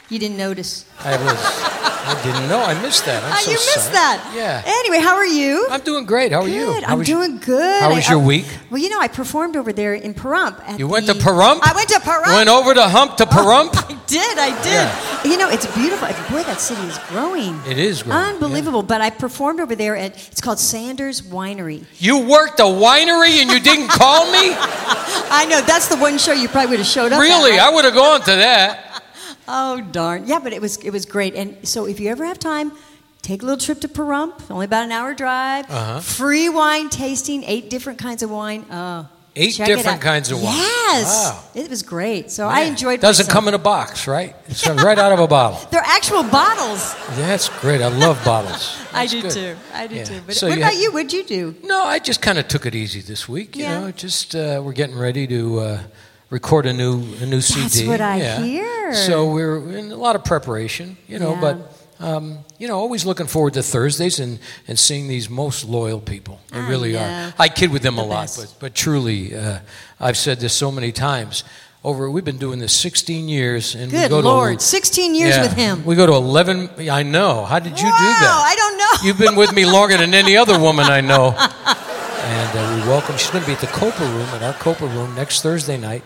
you 0.08 0.18
didn't 0.18 0.36
notice. 0.36 0.86
I 1.04 1.16
was. 1.22 1.91
I 2.16 2.22
didn't 2.22 2.48
know. 2.48 2.60
I 2.62 2.74
missed 2.82 3.04
that. 3.06 3.22
I'm 3.24 3.32
Ah, 3.32 3.36
so 3.36 3.50
you 3.50 3.56
missed 3.56 3.74
sorry. 3.90 3.94
that. 3.94 4.32
Yeah. 4.34 4.62
Anyway, 4.80 4.98
how 5.00 5.14
are 5.16 5.26
you? 5.26 5.66
I'm 5.70 5.80
doing 5.80 6.04
great. 6.06 6.32
How 6.32 6.42
are 6.42 6.48
you? 6.48 6.66
Good. 6.66 6.82
How 6.84 6.92
I'm 6.92 6.98
was 6.98 7.06
doing 7.06 7.38
good. 7.38 7.80
How 7.82 7.94
was 7.94 8.08
your 8.08 8.20
I- 8.20 8.24
week? 8.24 8.46
Well, 8.70 8.80
you 8.80 8.88
know, 8.88 9.00
I 9.00 9.08
performed 9.08 9.56
over 9.56 9.72
there 9.72 9.94
in 9.94 10.14
Pahrump. 10.14 10.78
You 10.78 10.88
went 10.88 11.06
the- 11.06 11.14
to 11.14 11.20
Pahrump? 11.20 11.60
I 11.62 11.72
went 11.74 11.88
to 11.90 12.00
Pahrump. 12.00 12.34
Went 12.34 12.48
over 12.48 12.74
the 12.74 12.88
hump 12.88 13.16
to 13.18 13.24
Pahrump? 13.36 13.72
I 13.76 13.94
did. 14.06 14.38
I 14.38 14.50
did. 14.62 14.72
Yeah. 14.72 15.24
You 15.32 15.36
know, 15.38 15.48
it's 15.48 15.66
beautiful. 15.74 16.08
Boy, 16.30 16.42
that 16.44 16.60
city 16.60 16.82
is 16.82 16.98
growing. 17.08 17.58
It 17.68 17.78
is 17.78 18.02
growing, 18.02 18.18
Unbelievable. 18.34 18.82
But 18.82 19.00
I 19.00 19.10
performed 19.10 19.60
over 19.60 19.74
there 19.74 19.96
at. 19.96 20.12
It's 20.32 20.40
called 20.40 20.58
Sanders 20.58 21.22
Winery. 21.22 21.84
You 21.98 22.18
worked 22.18 22.60
a 22.60 22.64
winery 22.64 23.40
and 23.40 23.50
you 23.50 23.60
didn't 23.60 23.88
call 23.88 24.24
me? 24.32 24.54
I 25.34 25.46
know 25.48 25.60
that's 25.62 25.88
the 25.88 25.96
one 25.96 26.18
show 26.18 26.32
you 26.32 26.48
probably 26.48 26.70
would 26.70 26.78
have 26.80 26.86
showed 26.88 27.12
up. 27.12 27.18
at, 27.18 27.22
Really? 27.22 27.52
right? 27.52 27.60
I 27.60 27.70
would 27.74 27.84
have 27.84 27.94
gone 27.94 28.20
to 28.20 28.36
that. 28.36 28.91
Oh 29.48 29.80
darn! 29.92 30.26
Yeah, 30.26 30.38
but 30.38 30.52
it 30.52 30.60
was 30.60 30.76
it 30.78 30.90
was 30.90 31.04
great. 31.06 31.34
And 31.34 31.56
so 31.66 31.86
if 31.86 31.98
you 32.00 32.08
ever 32.10 32.24
have 32.24 32.38
time, 32.38 32.72
take 33.22 33.42
a 33.42 33.44
little 33.46 33.58
trip 33.60 33.80
to 33.80 33.88
Pahrump, 33.88 34.50
only 34.50 34.66
about 34.66 34.84
an 34.84 34.92
hour 34.92 35.14
drive. 35.14 35.66
Uh-huh. 35.70 36.00
Free 36.00 36.48
wine 36.48 36.88
tasting, 36.90 37.42
eight 37.44 37.68
different 37.70 37.98
kinds 37.98 38.22
of 38.22 38.30
wine. 38.30 38.64
Oh, 38.70 39.08
Eight 39.34 39.54
check 39.54 39.66
different 39.66 40.02
kinds 40.02 40.30
of 40.30 40.42
wine. 40.42 40.54
Yes, 40.58 41.30
Wow. 41.32 41.42
it 41.54 41.70
was 41.70 41.82
great. 41.82 42.30
So 42.30 42.48
I 42.48 42.60
enjoyed. 42.64 43.00
Doesn't 43.00 43.24
myself. 43.24 43.32
come 43.34 43.48
in 43.48 43.54
a 43.54 43.58
box, 43.58 44.06
right? 44.06 44.36
It's 44.46 44.66
right 44.68 44.98
out 44.98 45.10
of 45.10 45.20
a 45.20 45.26
bottle. 45.26 45.58
They're 45.70 45.80
actual 45.82 46.22
bottles. 46.22 46.94
Yeah, 47.16 47.28
That's 47.28 47.48
great. 47.48 47.80
I 47.80 47.88
love 47.88 48.22
bottles. 48.26 48.76
I 48.92 49.06
do 49.06 49.22
good. 49.22 49.30
too. 49.32 49.56
I 49.72 49.86
do 49.86 49.94
Yeah. 49.96 50.04
too. 50.04 50.20
But 50.26 50.36
So 50.36 50.48
what 50.48 50.56
you 50.58 50.62
about 50.62 50.74
had- 50.74 50.82
you? 50.82 50.92
What'd 50.92 51.12
you 51.14 51.24
do? 51.24 51.54
No, 51.64 51.82
I 51.82 51.98
just 51.98 52.20
kind 52.20 52.38
of 52.38 52.46
took 52.46 52.66
it 52.66 52.74
easy 52.74 53.00
this 53.00 53.26
week. 53.26 53.56
You 53.56 53.62
Yeah. 53.64 53.80
know, 53.80 53.90
just 53.90 54.36
uh, 54.36 54.60
we're 54.62 54.74
getting 54.74 54.98
ready 54.98 55.26
to 55.28 55.60
uh, 55.60 55.78
record 56.32 56.64
a 56.66 56.72
new 56.72 56.94
a 57.20 57.26
new 57.26 57.40
CD. 57.42 57.62
That's 57.62 57.82
what 57.84 58.00
I 58.00 58.16
yeah. 58.16 58.42
hear. 58.42 58.94
So 58.94 59.30
we're 59.30 59.58
in 59.78 59.92
a 59.92 59.96
lot 59.96 60.16
of 60.16 60.24
preparation. 60.24 60.96
You 61.06 61.18
know, 61.20 61.34
Yeah. 61.34 61.40
but. 61.40 61.56
Um, 62.00 62.38
you 62.58 62.66
know, 62.66 62.78
always 62.80 63.04
looking 63.06 63.28
forward 63.28 63.54
to 63.54 63.62
Thursdays 63.62 64.18
and, 64.18 64.40
and 64.66 64.76
seeing 64.76 65.06
these 65.06 65.30
most 65.30 65.62
loyal 65.64 66.00
people. 66.00 66.40
They 66.50 66.58
I 66.58 66.68
really 66.68 66.94
know. 66.94 66.98
are. 66.98 67.32
I 67.38 67.48
kid 67.48 67.70
with 67.70 67.82
them 67.82 67.94
The 67.94 68.02
a 68.02 68.04
lot, 68.04 68.22
best. 68.24 68.38
but, 68.40 68.54
but 68.58 68.74
truly, 68.74 69.36
uh, 69.36 69.60
I've 70.00 70.16
said 70.16 70.40
this 70.40 70.52
so 70.52 70.72
many 70.72 70.90
times. 70.90 71.44
Over, 71.84 72.10
we've 72.10 72.24
been 72.24 72.38
doing 72.38 72.58
this 72.58 72.72
16 72.72 73.28
years, 73.28 73.76
and 73.76 73.92
we 73.92 73.98
Good 73.98 74.10
go 74.10 74.18
Lord, 74.18 74.58
to 74.58 74.64
16 74.64 75.14
years 75.14 75.36
Yeah. 75.36 75.42
with 75.42 75.52
him. 75.52 75.84
We 75.84 75.94
go 75.94 76.06
to 76.06 76.14
11. 76.14 76.70
I 76.90 77.04
know. 77.04 77.44
How 77.44 77.60
did 77.60 77.78
you 77.78 77.86
wow, 77.88 77.98
do 77.98 78.04
that? 78.04 78.44
I 78.50 78.54
don't 78.56 78.76
know. 78.78 79.06
You've 79.06 79.18
been 79.18 79.36
with 79.36 79.52
me 79.52 79.64
longer 79.64 79.96
than 79.96 80.12
any 80.12 80.36
other 80.36 80.58
woman 80.58 80.86
I 80.86 81.02
know. 81.02 81.36
And 82.42 82.58
uh, 82.58 82.74
we 82.74 82.90
welcome. 82.90 83.16
She's 83.16 83.30
going 83.30 83.42
to 83.42 83.46
be 83.46 83.54
at 83.54 83.60
the 83.60 83.68
Copa 83.68 84.02
Room, 84.02 84.26
at 84.30 84.42
our 84.42 84.52
Copa 84.54 84.84
Room, 84.84 85.14
next 85.14 85.42
Thursday 85.42 85.76
night. 85.76 86.02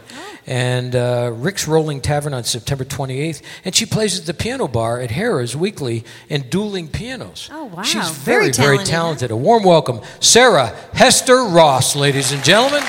And 0.47 0.95
uh, 0.95 1.33
Rick's 1.35 1.67
Rolling 1.67 2.03
Tavern 2.03 2.35
on 2.35 2.45
September 2.45 2.85
28th. 2.85 3.41
And 3.65 3.75
she 3.75 3.87
plays 3.87 4.21
at 4.21 4.27
the 4.27 4.35
piano 4.35 4.69
bar 4.69 5.01
at 5.01 5.09
Harrah's 5.09 5.57
weekly 5.57 6.05
in 6.29 6.51
dueling 6.51 6.89
pianos. 6.89 7.49
Oh, 7.51 7.65
wow. 7.65 7.81
She's 7.81 8.11
Very 8.11 8.51
very, 8.51 8.53
very 8.53 8.77
talented, 8.77 8.91
talented. 8.91 9.31
A 9.31 9.37
warm 9.37 9.65
welcome, 9.65 10.03
Sarah 10.21 10.77
Hester 10.93 11.43
Ross, 11.45 11.97
ladies 11.97 12.33
and 12.33 12.45
gentlemen. 12.45 12.83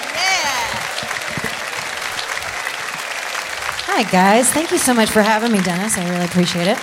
Hi, 3.86 4.04
guys. 4.12 4.52
Thank 4.52 4.72
you 4.72 4.78
so 4.78 4.94
much 4.94 5.10
for 5.10 5.22
having 5.22 5.54
me, 5.54 5.62
Dennis. 5.62 5.98
I 5.98 6.10
really 6.10 6.26
appreciate 6.26 6.68
it. 6.68 6.78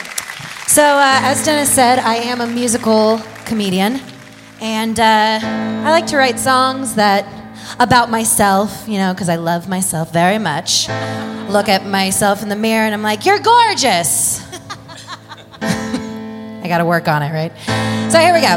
So, 0.66 0.82
uh, 0.82 1.20
as 1.22 1.44
Dennis 1.44 1.70
said, 1.70 1.98
I 1.98 2.14
am 2.14 2.40
a 2.40 2.46
musical 2.46 3.20
comedian, 3.44 4.00
and 4.60 4.98
uh, 4.98 5.40
I 5.42 5.90
like 5.90 6.06
to 6.08 6.16
write 6.16 6.38
songs 6.38 6.94
that 6.94 7.26
about 7.78 8.10
myself, 8.10 8.88
you 8.88 8.98
know, 8.98 9.12
because 9.12 9.28
I 9.28 9.36
love 9.36 9.68
myself 9.68 10.12
very 10.12 10.38
much. 10.38 10.88
Look 11.48 11.68
at 11.68 11.86
myself 11.86 12.42
in 12.42 12.48
the 12.48 12.56
mirror, 12.56 12.84
and 12.84 12.94
I'm 12.94 13.02
like, 13.02 13.26
"You're 13.26 13.40
gorgeous." 13.40 14.40
I 15.60 16.66
got 16.66 16.78
to 16.78 16.84
work 16.84 17.08
on 17.08 17.22
it, 17.22 17.32
right? 17.32 17.52
So 18.10 18.18
here 18.18 18.32
we 18.32 18.40
go. 18.40 18.56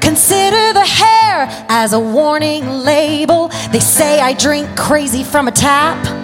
Consider 0.00 0.72
the 0.72 0.84
hair 0.84 1.46
as 1.68 1.92
a 1.92 2.00
warning 2.00 2.68
label. 2.68 3.48
They 3.72 3.80
say 3.80 4.20
I 4.20 4.34
drink 4.34 4.76
crazy 4.76 5.24
from 5.24 5.48
a 5.48 5.52
tap. 5.52 6.23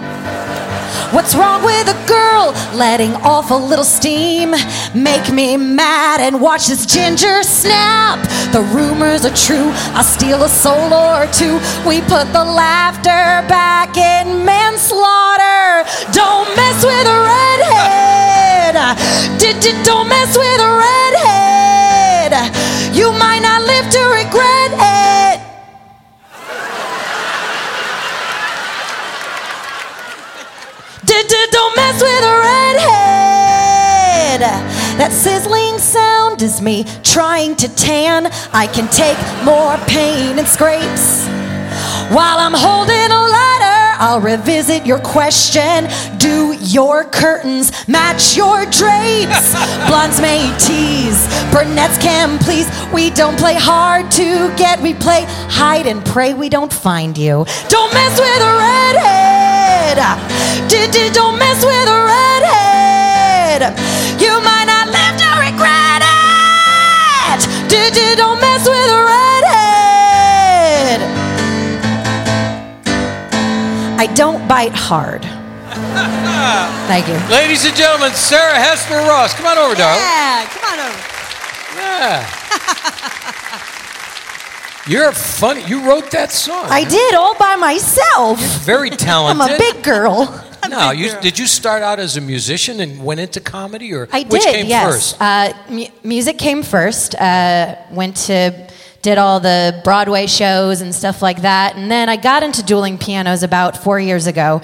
What's 1.11 1.35
wrong 1.35 1.61
with 1.63 1.87
a 1.89 2.07
girl 2.07 2.53
letting 2.73 3.13
off 3.15 3.51
a 3.51 3.55
little 3.55 3.83
steam? 3.83 4.51
Make 4.95 5.29
me 5.29 5.57
mad 5.57 6.21
and 6.21 6.39
watch 6.39 6.67
this 6.67 6.85
ginger 6.85 7.43
snap. 7.43 8.19
The 8.53 8.61
rumors 8.73 9.25
are 9.25 9.35
true. 9.35 9.71
I 9.93 10.03
steal 10.03 10.43
a 10.43 10.49
soul 10.49 10.93
or 10.93 11.27
two. 11.27 11.59
We 11.85 11.99
put 12.01 12.31
the 12.31 12.45
laughter 12.45 13.43
back 13.51 13.97
in 13.97 14.45
manslaughter. 14.45 15.83
Don't 16.13 16.47
mess 16.55 16.83
with 16.83 17.07
a 17.07 17.19
redhead. 17.27 18.01
Don't 19.83 20.07
mess 20.07 20.37
with 20.37 20.61
a 20.61 20.70
mess 31.91 32.01
with 32.01 32.23
a 32.23 32.35
redhead. 32.47 34.41
That 34.97 35.11
sizzling 35.11 35.77
sound 35.77 36.41
is 36.41 36.61
me 36.61 36.85
trying 37.03 37.55
to 37.57 37.67
tan. 37.75 38.27
I 38.53 38.67
can 38.67 38.87
take 38.89 39.17
more 39.43 39.77
pain 39.87 40.39
and 40.39 40.47
scrapes. 40.47 41.27
While 42.13 42.39
I'm 42.39 42.53
holding 42.53 43.11
a 43.11 43.21
lighter, 43.37 43.95
I'll 43.99 44.21
revisit 44.21 44.85
your 44.85 44.99
question. 44.99 45.89
Do 46.17 46.55
your 46.59 47.03
curtains 47.05 47.71
match 47.87 48.37
your 48.37 48.65
drapes? 48.65 49.53
Blondes 49.87 50.19
may 50.21 50.53
tease, 50.59 51.27
brunettes 51.51 51.97
can 51.97 52.37
please. 52.39 52.67
We 52.93 53.09
don't 53.11 53.37
play 53.37 53.55
hard 53.55 54.11
to 54.11 54.53
get, 54.55 54.79
we 54.81 54.93
play 54.93 55.25
hide 55.27 55.87
and 55.87 56.05
pray 56.05 56.33
we 56.33 56.49
don't 56.49 56.71
find 56.71 57.17
you. 57.17 57.45
Don't 57.69 57.93
mess 57.93 58.19
with 58.19 58.41
a 58.41 58.53
redhead. 58.57 59.30
Did, 59.91 60.91
did, 60.91 61.11
don't 61.11 61.37
mess 61.37 61.65
with 61.65 61.87
a 61.89 62.05
redhead. 62.07 63.75
You 64.21 64.39
might 64.39 64.63
not 64.63 64.87
live 64.87 65.19
to 65.19 65.27
regret 65.35 66.01
it. 66.01 67.43
Did, 67.67 67.93
did, 67.93 68.17
don't 68.17 68.39
mess 68.39 68.65
with 68.65 68.89
a 68.89 69.03
redhead. 69.03 71.01
I 73.99 74.07
don't 74.15 74.47
bite 74.47 74.71
hard. 74.71 75.23
Thank 76.87 77.09
you. 77.09 77.19
Ladies 77.29 77.65
and 77.65 77.75
gentlemen, 77.75 78.13
Sarah 78.13 78.55
Hester 78.55 78.95
Ross. 78.95 79.33
Come 79.33 79.47
on 79.47 79.57
over, 79.57 79.75
darling. 79.75 79.99
Yeah, 79.99 80.47
come 80.47 80.71
on 80.71 80.79
over. 80.87 80.99
Yeah. 81.75 82.40
You're 84.87 85.11
funny. 85.11 85.63
You 85.65 85.87
wrote 85.87 86.09
that 86.11 86.31
song. 86.31 86.65
I 86.69 86.83
did 86.83 87.13
all 87.13 87.37
by 87.37 87.55
myself. 87.55 88.39
Very 88.63 88.89
talented. 88.89 89.41
I'm 89.47 89.53
a 89.53 89.57
big 89.57 89.83
girl. 89.83 90.47
No, 90.69 90.91
you, 90.91 91.11
did 91.21 91.39
you 91.39 91.47
start 91.47 91.81
out 91.81 91.99
as 91.99 92.17
a 92.17 92.21
musician 92.21 92.81
and 92.81 93.03
went 93.03 93.19
into 93.19 93.39
comedy, 93.39 93.93
or 93.93 94.07
I 94.11 94.21
which 94.21 94.43
did. 94.43 94.53
came 94.55 94.67
yes. 94.67 95.13
first? 95.13 95.17
Uh, 95.19 95.53
mu- 95.69 95.87
music 96.03 96.37
came 96.37 96.61
first. 96.61 97.15
Uh, 97.15 97.75
went 97.89 98.15
to 98.27 98.69
did 99.01 99.17
all 99.17 99.39
the 99.39 99.81
Broadway 99.83 100.27
shows 100.27 100.81
and 100.81 100.93
stuff 100.93 101.23
like 101.23 101.41
that, 101.41 101.75
and 101.75 101.89
then 101.89 102.09
I 102.09 102.15
got 102.15 102.43
into 102.43 102.63
dueling 102.63 102.99
pianos 102.99 103.41
about 103.41 103.75
four 103.75 103.99
years 103.99 104.27
ago. 104.27 104.61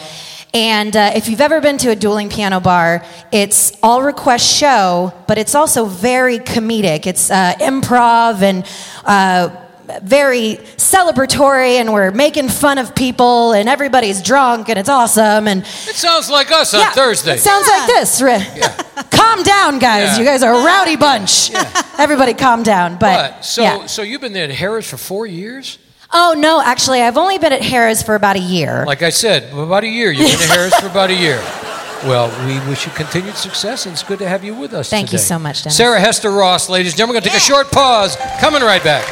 And 0.54 0.96
uh, 0.96 1.14
if 1.16 1.28
you've 1.28 1.42
ever 1.42 1.62
been 1.62 1.80
to 1.80 1.90
a 1.90 1.96
dueling 1.96 2.30
piano 2.30 2.60
bar, 2.60 3.04
it's 3.32 3.78
all 3.82 4.04
request 4.04 4.56
show, 4.56 5.12
but 5.28 5.40
it's 5.40 5.56
also 5.56 5.86
very 5.86 6.38
comedic. 6.38 7.08
It's 7.08 7.32
uh, 7.32 7.56
improv 7.60 8.44
and. 8.44 9.67
Very 10.04 10.58
celebratory 10.76 11.80
and 11.80 11.94
we're 11.94 12.12
making 12.12 12.50
fun 12.50 12.78
of 12.78 12.94
people 12.94 13.54
and 13.54 13.70
everybody's 13.70 14.22
drunk 14.22 14.70
and 14.70 14.78
it's 14.78 14.90
awesome 14.90 15.48
and 15.48 15.62
It 15.62 15.96
sounds 15.96 16.30
like 16.30 16.52
us 16.52 16.74
on 16.74 16.82
yeah, 16.82 16.92
Thursday. 16.92 17.36
It 17.36 17.40
sounds 17.40 17.68
like 17.68 17.88
this. 17.88 18.22
Re- 18.28 18.46
calm 19.12 19.44
down, 19.44 19.80
guys. 19.80 20.10
Yeah. 20.10 20.20
You 20.20 20.26
guys 20.26 20.44
are 20.44 20.54
a 20.54 20.64
rowdy 20.64 20.98
bunch. 20.98 21.52
Everybody 21.98 22.34
calm 22.34 22.64
down. 22.64 22.98
But, 22.98 23.36
But 23.36 23.46
so 23.46 23.62
yeah. 23.62 23.86
so 23.86 24.02
you've 24.02 24.22
been 24.22 24.34
there 24.34 24.50
at 24.50 24.56
Harrah's 24.56 24.90
for 24.90 24.98
four 24.98 25.26
years. 25.26 25.78
Oh, 26.12 26.36
no, 26.38 26.62
actually, 26.62 27.02
I've 27.02 27.18
only 27.18 27.38
been 27.38 27.52
at 27.52 27.62
Harrah's 27.62 28.02
for 28.02 28.16
about 28.16 28.38
a 28.38 28.42
year. 28.42 28.86
Like 28.86 29.02
I 29.02 29.10
said, 29.10 29.52
about 29.52 29.84
a 29.84 29.90
year. 29.90 30.10
You've 30.10 30.32
been 30.32 30.52
at 30.52 30.58
Harrah's 30.58 30.76
for 30.76 30.88
about 30.88 31.10
a 31.10 31.16
year. 31.16 31.38
Well, 32.06 32.30
we 32.48 32.60
wish 32.70 32.86
you 32.86 32.92
continued 32.94 33.36
success, 33.36 33.86
and 33.86 33.94
it's 33.94 34.04
good 34.04 34.20
to 34.20 34.30
have 34.30 34.44
you 34.44 34.54
with 34.56 34.74
us. 34.74 34.90
Thank 34.90 35.12
you 35.12 35.18
so 35.18 35.38
much, 35.38 35.64
Dennis. 35.64 35.76
Sarah 35.76 36.00
Hester 36.00 36.32
Ross, 36.32 36.70
ladies 36.70 36.94
and 36.94 36.98
gentlemen. 36.98 37.16
We're 37.16 37.22
going 37.22 37.24
to 37.24 37.30
take 37.30 37.38
a 37.38 37.54
short 37.54 37.72
pause. 37.72 38.16
Coming 38.40 38.62
right 38.62 38.84
back. 38.84 39.04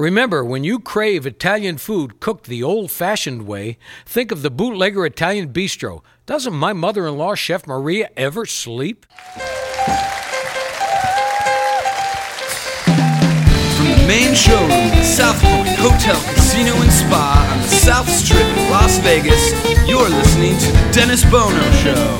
Remember, 0.00 0.42
when 0.42 0.64
you 0.64 0.80
crave 0.80 1.26
Italian 1.26 1.76
food 1.76 2.20
cooked 2.20 2.46
the 2.46 2.62
old 2.62 2.90
fashioned 2.90 3.46
way, 3.46 3.76
think 4.06 4.32
of 4.32 4.40
the 4.40 4.50
bootlegger 4.50 5.04
Italian 5.04 5.52
bistro. 5.52 6.00
Doesn't 6.24 6.54
my 6.54 6.72
mother 6.72 7.06
in 7.06 7.18
law, 7.18 7.34
Chef 7.34 7.66
Maria, 7.66 8.08
ever 8.16 8.46
sleep? 8.46 9.04
From 13.76 13.88
the 13.90 14.04
main 14.08 14.34
showroom 14.34 15.04
South 15.04 15.38
Point 15.42 15.76
Hotel, 15.76 16.18
Casino, 16.32 16.72
and 16.80 16.90
Spa 16.90 17.46
on 17.52 17.58
the 17.60 17.68
South 17.68 18.08
Strip 18.08 18.40
in 18.40 18.70
Las 18.70 18.96
Vegas, 19.00 19.52
you're 19.86 20.08
listening 20.08 20.56
to 20.60 20.72
The 20.72 20.92
Dennis 20.94 21.30
Bono 21.30 21.70
Show. 21.72 22.18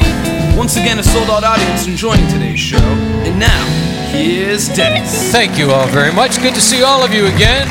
Once 0.55 0.77
again, 0.77 0.99
a 0.99 1.03
sold 1.03 1.31
out 1.31 1.45
audience 1.45 1.87
enjoying 1.87 2.29
today's 2.29 2.61
show. 2.61 2.77
And 2.77 3.40
now, 3.40 3.89
Here's 4.11 4.68
Dennis. 4.68 5.31
Thank 5.31 5.57
you 5.57 5.70
all 5.70 5.87
very 5.87 6.12
much. 6.12 6.40
Good 6.42 6.55
to 6.55 6.61
see 6.61 6.83
all 6.83 7.05
of 7.05 7.14
you 7.14 7.27
again. 7.27 7.68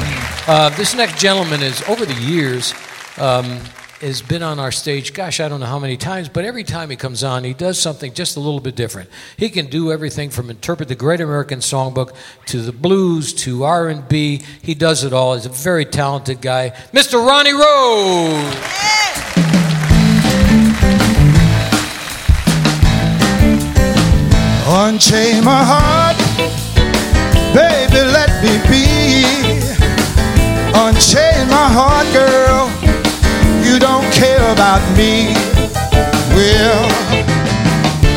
Uh, 0.47 0.69
this 0.69 0.95
next 0.95 1.19
gentleman 1.19 1.62
is, 1.62 1.82
over 1.89 2.06
the 2.06 2.13
years, 2.13 2.73
um, 3.17 3.60
has 3.99 4.21
been 4.21 4.41
on 4.41 4.58
our 4.58 4.71
stage, 4.71 5.13
gosh, 5.13 5.41
I 5.41 5.49
don't 5.49 5.60
know 5.60 5.65
how 5.65 5.80
many 5.80 5.97
times, 5.97 6.30
but 6.30 6.45
every 6.45 6.63
time 6.63 6.89
he 6.89 6.95
comes 6.95 7.25
on, 7.25 7.43
he 7.43 7.54
does 7.54 7.78
something 7.78 8.13
just 8.13 8.38
a 8.38 8.39
little 8.39 8.62
bit 8.62 8.78
different. 8.78 9.10
He 9.36 9.49
can 9.49 9.65
do 9.65 9.91
everything 9.91 10.30
from 10.30 10.49
interpret 10.49 10.88
the 10.88 10.95
Great 10.95 11.19
American 11.19 11.60
Songbook 11.60 12.15
to 12.45 12.62
the 12.62 12.71
blues 12.71 13.34
to 13.34 13.65
R&B. 13.65 14.41
He 14.62 14.75
does 14.75 15.04
it 15.04 15.12
all. 15.12 15.36
He's 15.36 15.45
a 15.45 15.49
very 15.49 15.84
talented 15.84 16.39
guy. 16.39 16.69
Mr. 16.93 17.23
Ronnie 17.23 17.52
Rose. 17.52 18.56
Yeah. 18.56 19.10
Unchain 24.71 25.43
my 25.43 25.63
heart 25.63 26.18
baby, 27.53 28.01
let 28.01 28.31
me 28.43 28.57
be. 28.69 29.59
Unchain 30.73 31.47
my 31.49 31.67
heart, 31.77 32.07
girl. 32.13 32.69
You 33.65 33.79
don't 33.79 34.05
care 34.13 34.43
about 34.51 34.81
me. 34.97 35.33
Well, 36.35 36.85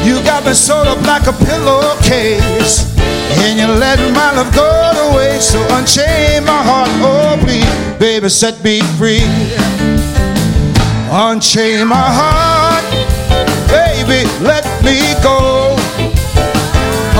you 0.04 0.22
got 0.24 0.44
me 0.44 0.54
sewed 0.54 0.86
up 0.86 1.00
like 1.02 1.26
a 1.26 1.32
pillowcase, 1.32 2.86
and 3.42 3.58
you 3.58 3.66
let 3.66 3.98
my 4.14 4.32
love 4.32 4.54
go 4.54 4.68
to 4.94 5.16
waste. 5.16 5.50
So 5.52 5.60
unchain 5.74 6.44
my 6.44 6.62
heart, 6.62 6.90
oh 7.02 7.36
please, 7.42 7.98
baby, 7.98 8.28
set 8.28 8.62
me 8.62 8.80
free. 8.96 9.24
Unchain 11.10 11.86
my 11.88 12.08
heart, 12.20 12.84
baby, 13.68 14.28
let 14.40 14.64
me 14.84 15.14
go. 15.22 15.81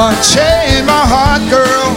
Unchain 0.03 0.85
my 0.85 1.07
heart, 1.07 1.47
girl. 1.47 1.95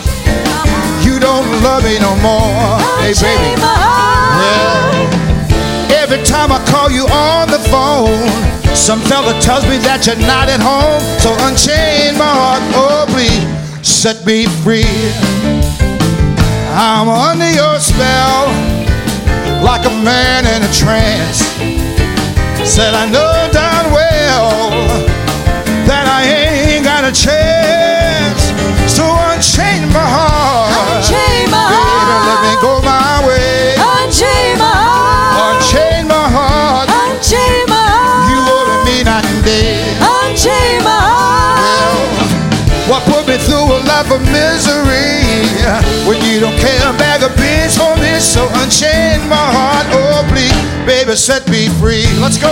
You 1.02 1.18
don't 1.18 1.50
love 1.66 1.82
me 1.82 1.98
no 1.98 2.14
more. 2.22 2.78
Hey, 3.02 3.18
baby. 3.18 3.34
Unchain 3.34 3.58
my 3.58 3.74
heart. 3.82 4.38
Well, 4.46 6.06
every 6.06 6.22
time 6.22 6.52
I 6.52 6.62
call 6.70 6.92
you 6.92 7.10
on 7.10 7.50
the 7.50 7.58
phone, 7.74 8.30
some 8.76 9.02
fella 9.10 9.34
tells 9.42 9.66
me 9.66 9.82
that 9.90 10.06
you're 10.06 10.22
not 10.22 10.54
at 10.54 10.62
home. 10.62 11.02
So 11.18 11.34
unchain 11.50 12.14
my 12.14 12.30
heart, 12.30 12.62
oh 12.78 13.10
please, 13.10 13.42
set 13.82 14.24
me 14.24 14.46
free. 14.62 14.86
I'm 16.78 17.10
under 17.10 17.50
your 17.50 17.82
spell, 17.82 18.54
like 19.66 19.82
a 19.82 19.96
man 20.06 20.46
in 20.46 20.62
a 20.62 20.70
trance. 20.70 21.42
Said 22.70 22.94
I 22.94 23.10
know 23.10 23.50
darn 23.50 23.90
well 23.90 24.62
that 25.90 26.06
I 26.06 26.22
ain't 26.22 26.86
got 26.86 27.04
a 27.04 27.12
chance. 27.12 27.55
Unchain 29.96 30.04
my 30.04 30.12
heart. 30.12 30.76
Unchain 30.92 31.48
my 31.52 31.64
Baby, 31.72 32.16
let 32.28 32.40
me 32.44 32.54
go 32.60 32.82
my 32.84 33.24
way. 33.28 33.76
Unchain 33.80 34.58
my 34.60 34.68
heart. 34.68 35.56
Unchain 35.56 36.08
my 36.08 36.28
heart. 36.36 36.88
Unchain 36.92 37.64
my 37.72 37.80
heart. 37.80 38.28
You 38.28 38.40
owe 38.44 38.84
me 38.84 39.04
night 39.04 39.24
and 39.26 39.44
day. 39.44 39.80
Unchain 40.04 40.84
my 40.84 41.00
heart. 41.00 41.96
What 42.92 43.04
put 43.08 43.28
me 43.28 43.38
through 43.38 43.72
a 43.72 43.80
life 43.88 44.12
of 44.12 44.22
misery 44.36 45.48
when 46.08 46.22
you 46.28 46.40
don't 46.40 46.58
care 46.60 46.84
a 46.84 46.94
bag 46.98 47.24
of 47.24 47.32
beans 47.38 47.78
for 47.78 47.96
me? 47.96 48.20
So 48.20 48.48
unchain 48.62 49.28
my 49.30 49.48
heart, 49.58 49.88
oh 49.92 50.28
please, 50.28 50.54
baby, 50.86 51.16
set 51.16 51.48
me 51.50 51.70
free. 51.80 52.06
Let's 52.20 52.38
go. 52.38 52.52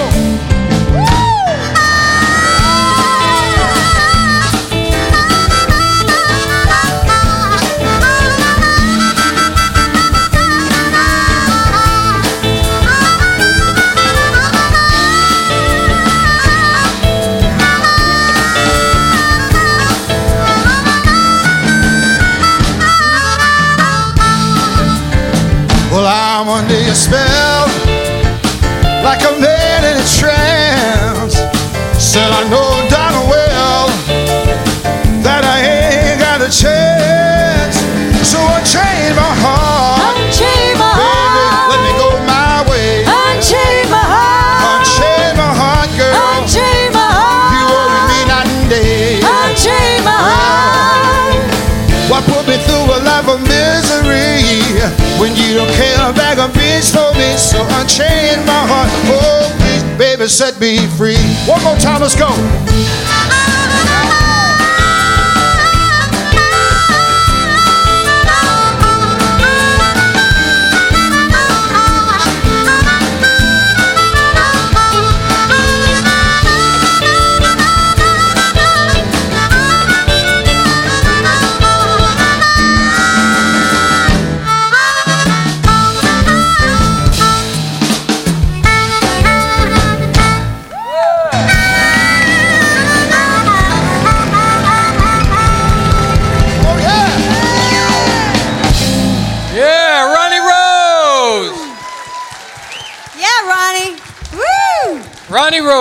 A 56.43 56.53
bag 56.53 56.84
for 56.84 57.13
me? 57.17 57.38
So 57.38 57.62
unchain 57.79 58.45
my 58.45 58.63
heart, 58.67 58.89
oh 59.08 59.56
please, 59.60 59.84
baby, 59.97 60.27
set 60.27 60.60
me 60.60 60.77
free. 60.97 61.17
One 61.47 61.63
more 61.63 61.77
time, 61.77 62.01
let's 62.01 62.15
go. 62.15 62.29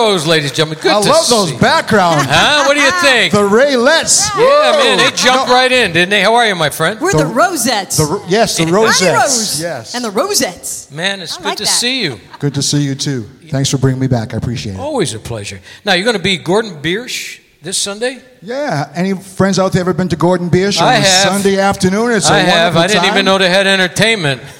Ronnie 0.03 0.27
ladies 0.27 0.51
and 0.51 0.57
gentlemen. 0.57 0.79
Good 0.83 0.93
I 0.93 1.03
to 1.03 1.09
love 1.09 1.29
those 1.29 1.53
backgrounds. 1.53 2.25
Huh? 2.29 2.65
What 2.67 2.75
do 2.75 2.81
you 2.81 2.91
think? 3.01 3.33
the 3.33 3.39
Raelettes. 3.49 4.29
yeah, 4.37 4.73
man, 4.83 4.99
they 4.99 5.11
jumped 5.17 5.49
right 5.51 5.71
in, 5.71 5.93
didn't 5.93 6.11
they? 6.11 6.23
How 6.23 6.35
are 6.35 6.47
you, 6.47 6.55
my 6.55 6.71
friend? 6.71 7.01
We're 7.01 7.13
the, 7.13 7.27
Rosettes. 7.27 7.97
The, 7.97 8.05
ro- 8.05 8.25
yes, 8.29 8.57
the 8.59 8.67
Rosettes. 8.67 9.61
Yes. 9.61 9.95
And 9.95 10.05
the 10.05 10.11
Rosettes. 10.11 10.91
Man, 10.91 11.21
it's 11.21 11.35
I 11.35 11.39
good 11.39 11.45
like 11.47 11.57
to 11.59 11.65
that. 11.65 11.69
see 11.71 12.03
you. 12.03 12.19
Good 12.39 12.55
to 12.55 12.63
see 12.63 12.83
you 12.83 12.95
too. 12.95 13.23
Thanks 13.49 13.71
for 13.71 13.79
bringing 13.79 14.01
me 14.01 14.09
back. 14.09 14.35
I 14.35 14.39
appreciate 14.39 14.75
it. 14.75 14.81
Always 14.81 15.15
a 15.15 15.19
pleasure. 15.19 15.61
Now, 15.85 15.93
you're 15.95 16.05
going 16.05 16.17
to 16.17 16.23
be 16.23 16.37
Gordon 16.39 16.83
Biersch 16.83 17.41
this 17.61 17.79
Sunday? 17.79 18.21
Yeah. 18.41 18.91
Any 18.95 19.15
friends 19.15 19.59
out 19.59 19.73
there 19.73 19.83
ever 19.83 19.95
been 19.95 20.09
to 20.09 20.17
Gordon 20.17 20.51
Biersch 20.51 20.81
on 20.81 20.89
I 20.89 20.97
a 20.97 21.01
have. 21.01 21.33
Sunday 21.33 21.59
afternoon? 21.61 22.13
It's 22.13 22.29
a 22.29 22.33
I 22.33 22.39
have. 22.41 22.75
wonderful 22.75 22.81
I 22.83 22.87
didn't 22.89 23.03
time. 23.03 23.13
even 23.15 23.25
know 23.27 23.39
they 23.39 23.51
had 23.51 23.67
entertainment. 23.67 24.43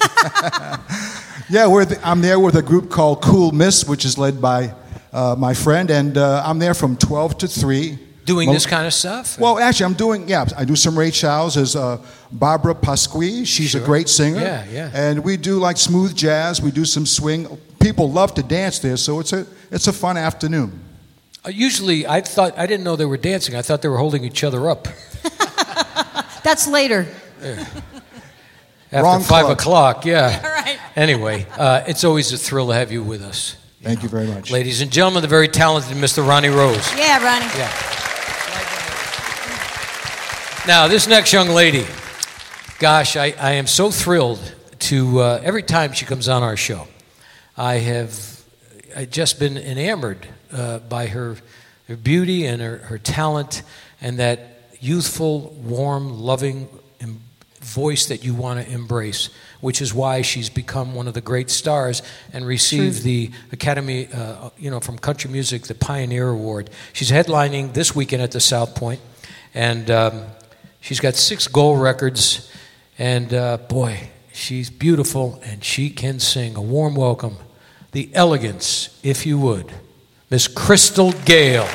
Yeah, 1.49 1.67
we're 1.67 1.85
the, 1.85 1.99
I'm 2.07 2.21
there 2.21 2.39
with 2.39 2.55
a 2.55 2.63
group 2.63 2.89
called 2.89 3.21
Cool 3.21 3.51
Miss, 3.51 3.85
which 3.85 4.05
is 4.05 4.17
led 4.17 4.41
by 4.41 4.73
uh, 5.13 5.35
my 5.37 5.53
friend, 5.53 5.89
and 5.91 6.17
uh, 6.17 6.43
I'm 6.45 6.59
there 6.59 6.73
from 6.73 6.97
12 6.97 7.37
to 7.39 7.47
3. 7.47 7.99
Doing 8.25 8.47
Mo- 8.47 8.53
this 8.53 8.65
kind 8.65 8.87
of 8.87 8.93
stuff? 8.93 9.37
Well, 9.37 9.59
actually, 9.59 9.85
I'm 9.87 9.93
doing, 9.93 10.27
yeah, 10.29 10.45
I 10.57 10.63
do 10.65 10.75
some 10.77 10.97
Ray 10.97 11.11
Charles 11.11 11.57
as 11.57 11.75
uh, 11.75 11.97
Barbara 12.31 12.73
Pasqui. 12.73 13.45
She's 13.45 13.75
a 13.75 13.81
great 13.81 14.07
singer. 14.07 14.39
Yeah, 14.39 14.65
yeah. 14.71 14.91
And 14.93 15.23
we 15.25 15.35
do 15.37 15.59
like 15.59 15.75
smooth 15.77 16.15
jazz, 16.15 16.61
we 16.61 16.71
do 16.71 16.85
some 16.85 17.05
swing. 17.05 17.47
People 17.81 18.09
love 18.09 18.33
to 18.35 18.43
dance 18.43 18.79
there, 18.79 18.95
so 18.97 19.19
it's 19.19 19.33
a, 19.33 19.45
it's 19.71 19.87
a 19.87 19.93
fun 19.93 20.15
afternoon. 20.17 20.79
Uh, 21.45 21.49
usually, 21.49 22.07
I 22.07 22.21
thought 22.21 22.57
I 22.57 22.65
didn't 22.65 22.85
know 22.85 22.95
they 22.95 23.05
were 23.05 23.17
dancing. 23.17 23.55
I 23.57 23.61
thought 23.61 23.81
they 23.81 23.89
were 23.89 23.97
holding 23.97 24.23
each 24.23 24.43
other 24.45 24.69
up 24.69 24.87
That's 26.43 26.65
later. 26.67 27.07
after 27.41 29.03
Wrong 29.03 29.21
five 29.21 29.45
club. 29.45 29.57
o'clock. 29.59 30.05
Yeah. 30.05 30.39
All 30.45 30.49
right. 30.49 30.79
Anyway, 30.95 31.45
uh, 31.57 31.83
it's 31.87 32.03
always 32.05 32.31
a 32.31 32.37
thrill 32.37 32.67
to 32.67 32.73
have 32.73 32.91
you 32.91 33.03
with 33.03 33.21
us, 33.21 33.57
Thank 33.83 34.01
you 34.01 34.07
very 34.09 34.27
much. 34.27 34.49
ladies 34.49 34.81
and 34.81 34.89
gentlemen. 34.89 35.21
The 35.21 35.27
very 35.27 35.49
talented 35.49 35.97
Mr. 35.97 36.25
Ronnie 36.25 36.47
Rose. 36.47 36.89
Yeah, 36.95 37.21
Ronnie. 37.23 37.45
Yeah. 37.57 37.69
Now, 40.65 40.87
this 40.87 41.05
next 41.05 41.33
young 41.33 41.49
lady, 41.49 41.85
gosh, 42.79 43.17
I, 43.17 43.35
I 43.37 43.51
am 43.53 43.67
so 43.67 43.91
thrilled 43.91 44.39
to 44.79 45.19
uh, 45.19 45.41
every 45.43 45.63
time 45.63 45.91
she 45.91 46.05
comes 46.05 46.29
on 46.29 46.43
our 46.43 46.55
show. 46.55 46.87
I 47.57 47.75
have 47.75 48.41
I 48.95 49.03
just 49.03 49.37
been 49.37 49.57
enamored 49.57 50.27
uh, 50.53 50.79
by 50.79 51.07
her, 51.07 51.35
her 51.89 51.97
beauty 51.97 52.45
and 52.45 52.61
her, 52.61 52.77
her 52.77 52.97
talent 52.97 53.63
and 53.99 54.17
that 54.19 54.69
youthful, 54.79 55.49
warm, 55.61 56.21
loving 56.21 56.69
voice 57.63 58.07
that 58.07 58.23
you 58.23 58.33
want 58.33 58.63
to 58.63 58.71
embrace, 58.71 59.29
which 59.63 59.81
is 59.81 59.93
why 59.93 60.21
she's 60.21 60.49
become 60.49 60.93
one 60.93 61.07
of 61.07 61.13
the 61.13 61.21
great 61.21 61.49
stars 61.49 62.01
and 62.33 62.45
received 62.45 63.01
the 63.03 63.31
Academy, 63.53 64.09
uh, 64.13 64.49
you 64.57 64.69
know, 64.69 64.81
from 64.81 64.97
country 64.97 65.31
music, 65.31 65.63
the 65.63 65.73
Pioneer 65.73 66.27
Award. 66.27 66.69
She's 66.91 67.09
headlining 67.09 67.73
this 67.73 67.95
weekend 67.95 68.21
at 68.21 68.31
the 68.31 68.41
South 68.41 68.75
Point, 68.75 68.99
and 69.53 69.89
um, 69.89 70.25
she's 70.81 70.99
got 70.99 71.15
six 71.15 71.47
gold 71.47 71.81
records, 71.81 72.51
and 72.99 73.33
uh, 73.33 73.55
boy, 73.55 74.09
she's 74.33 74.69
beautiful 74.69 75.39
and 75.45 75.63
she 75.63 75.89
can 75.89 76.19
sing. 76.19 76.57
A 76.57 76.61
warm 76.61 76.93
welcome, 76.93 77.37
the 77.93 78.09
elegance, 78.13 78.99
if 79.01 79.25
you 79.25 79.39
would, 79.39 79.71
Miss 80.29 80.49
Crystal 80.49 81.13
Gayle. 81.23 81.69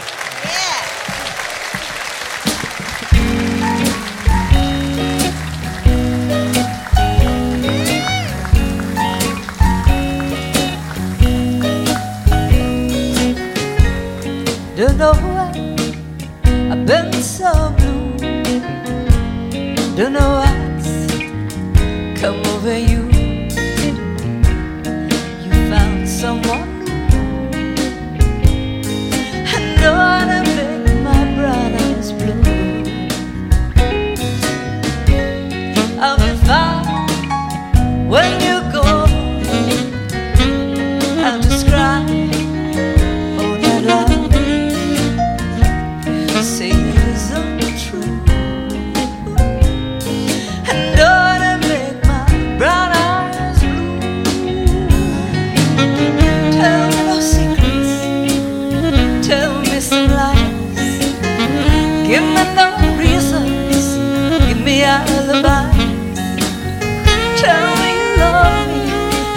Tell 67.41 67.79
you 67.89 68.19
love 68.19 68.69
me 68.69 68.91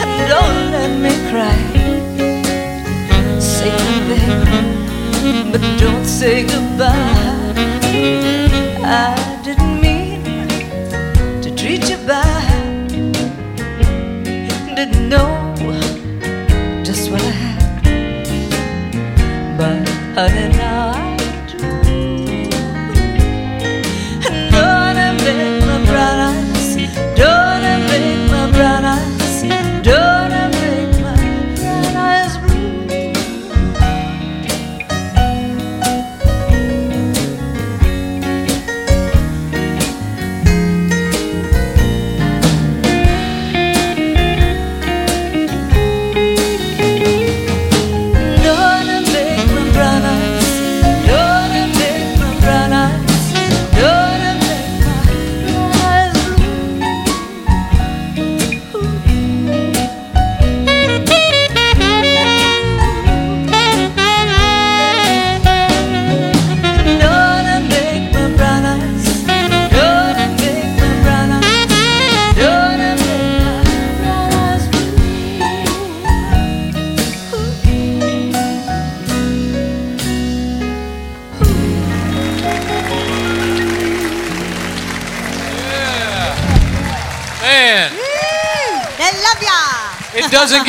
and 0.04 0.30
don't 0.30 0.72
let 0.72 0.92
me 1.04 1.14
cry. 1.32 1.60
Say 3.40 3.72
goodbye, 3.88 5.52
but 5.52 5.62
don't 5.80 6.06
say 6.06 6.44
goodbye. 6.46 7.54
I 8.84 9.31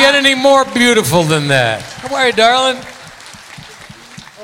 get 0.03 0.15
any 0.15 0.35
more 0.35 0.65
beautiful 0.65 1.23
than 1.23 1.47
that. 1.47 1.81
How 1.81 2.13
are 2.13 2.27
you, 2.27 2.33
darling? 2.33 2.83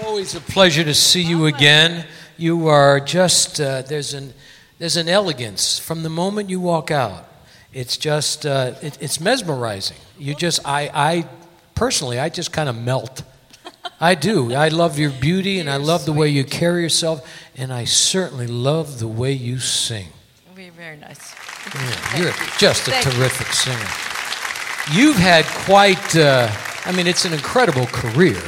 Always 0.06 0.34
a 0.34 0.40
pleasure 0.40 0.86
to 0.86 0.94
see 0.94 1.22
you 1.22 1.48
again. 1.48 2.06
You 2.38 2.70
are 2.70 3.02
just 3.02 3.60
uh, 3.60 3.82
there's 3.82 4.14
an 4.14 4.34
there's 4.78 4.96
an 4.96 5.10
elegance 5.10 5.78
from 5.78 6.04
the 6.04 6.10
moment 6.10 6.50
you 6.50 6.62
walk 6.62 6.92
out. 6.92 7.26
It's 7.74 7.98
just 7.98 8.46
uh, 8.46 8.76
it, 8.82 8.98
it's 9.02 9.20
mesmerizing. 9.20 9.98
You 10.18 10.34
just 10.34 10.62
I 10.66 10.90
I 10.94 11.26
personally 11.76 12.20
I 12.20 12.30
just 12.30 12.54
kind 12.54 12.70
of 12.70 12.78
melt. 12.78 13.24
I 14.00 14.16
do. 14.16 14.54
I 14.54 14.70
love 14.70 14.98
your 14.98 15.12
beauty 15.12 15.60
and 15.60 15.70
I 15.70 15.76
love 15.76 16.06
the 16.06 16.14
way 16.14 16.30
you 16.30 16.46
carry 16.46 16.84
yourself, 16.84 17.30
and 17.58 17.74
I 17.74 17.84
certainly 17.84 18.48
love 18.48 19.00
the 19.00 19.10
way 19.10 19.34
you 19.34 19.60
sing. 19.60 20.08
Very 20.56 20.96
nice. 20.96 21.36
Yeah, 21.76 22.18
you're 22.18 22.34
just 22.58 22.88
a 22.88 22.92
Thank 22.92 23.06
you. 23.06 23.12
terrific 23.12 23.48
singer. 23.48 24.09
You've 24.92 25.18
had 25.18 25.46
quite, 25.46 26.16
uh, 26.16 26.50
I 26.86 26.92
mean, 26.92 27.06
it's 27.06 27.24
an 27.24 27.34
incredible 27.34 27.86
career. 27.88 28.42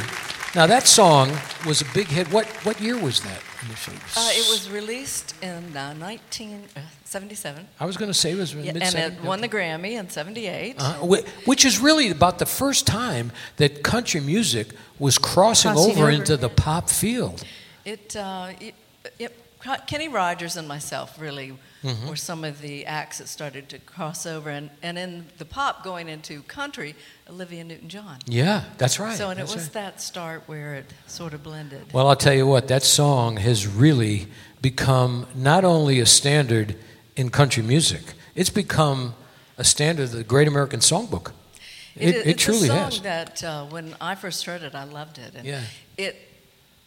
Now, 0.55 0.65
that 0.65 0.87
song 0.87 1.31
was 1.67 1.81
a 1.81 1.85
big 1.93 2.07
hit. 2.07 2.27
What, 2.33 2.47
what 2.65 2.81
year 2.81 2.97
was 2.99 3.21
that 3.21 3.41
initially? 3.63 3.97
Uh, 4.17 4.29
it 4.31 4.49
was 4.49 4.69
released 4.69 5.35
in 5.43 5.77
uh, 5.77 5.93
1977. 5.93 7.67
I 7.79 7.85
was 7.85 7.95
going 7.95 8.09
to 8.09 8.13
say 8.17 8.31
it 8.31 8.37
was 8.37 8.55
Yeah, 8.55 8.73
mid 8.73 8.81
and 8.81 8.95
it 8.95 9.23
won 9.23 9.41
the 9.41 9.47
Grammy 9.47 9.99
in 9.99 10.09
78. 10.09 10.75
uh, 10.79 10.93
which 11.45 11.63
is 11.63 11.79
really 11.79 12.09
about 12.09 12.39
the 12.39 12.47
first 12.47 12.87
time 12.87 13.31
that 13.57 13.83
country 13.83 14.19
music 14.19 14.69
was 14.97 15.17
crossing, 15.19 15.73
Crossing 15.73 15.91
over, 15.91 16.01
over. 16.03 16.09
into 16.11 16.37
the 16.37 16.49
pop 16.49 16.89
field. 16.89 17.43
It, 17.85 18.15
uh, 18.15 18.49
it, 18.59 18.73
it, 19.19 19.37
Kenny 19.87 20.07
Rogers 20.07 20.55
and 20.57 20.67
myself 20.67 21.19
really 21.19 21.57
Mm-hmm. 21.83 22.09
were 22.09 22.15
some 22.15 22.43
of 22.43 22.61
the 22.61 22.85
acts 22.85 23.17
that 23.17 23.27
started 23.27 23.67
to 23.69 23.79
cross 23.79 24.27
over. 24.27 24.51
And, 24.51 24.69
and 24.83 24.99
in 24.99 25.25
the 25.39 25.45
pop 25.45 25.83
going 25.83 26.09
into 26.09 26.43
country, 26.43 26.93
Olivia 27.27 27.63
Newton 27.63 27.89
John. 27.89 28.19
Yeah, 28.27 28.65
that's 28.77 28.99
right. 28.99 29.17
So, 29.17 29.31
and 29.31 29.39
it 29.39 29.47
was 29.47 29.55
right. 29.55 29.73
that 29.73 29.99
start 29.99 30.43
where 30.45 30.75
it 30.75 30.85
sort 31.07 31.33
of 31.33 31.41
blended. 31.41 31.91
Well, 31.91 32.07
I'll 32.07 32.15
tell 32.15 32.35
you 32.35 32.45
what, 32.45 32.67
that 32.67 32.83
song 32.83 33.37
has 33.37 33.65
really 33.65 34.27
become 34.61 35.25
not 35.33 35.65
only 35.65 35.99
a 35.99 36.05
standard 36.05 36.75
in 37.15 37.31
country 37.31 37.63
music, 37.63 38.03
it's 38.35 38.51
become 38.51 39.15
a 39.57 39.63
standard 39.63 40.03
of 40.03 40.11
the 40.11 40.23
Great 40.23 40.47
American 40.47 40.81
Songbook. 40.81 41.31
It, 41.95 42.15
it, 42.15 42.27
it's 42.27 42.43
truly 42.43 42.65
a 42.69 42.71
song 42.73 42.77
has. 42.91 43.01
that 43.01 43.43
uh, 43.43 43.65
when 43.65 43.95
I 43.99 44.13
first 44.13 44.45
heard 44.45 44.61
it, 44.61 44.75
I 44.75 44.83
loved 44.83 45.17
it. 45.17 45.33
And 45.33 45.47
Yeah. 45.47 45.61
it 45.97 46.15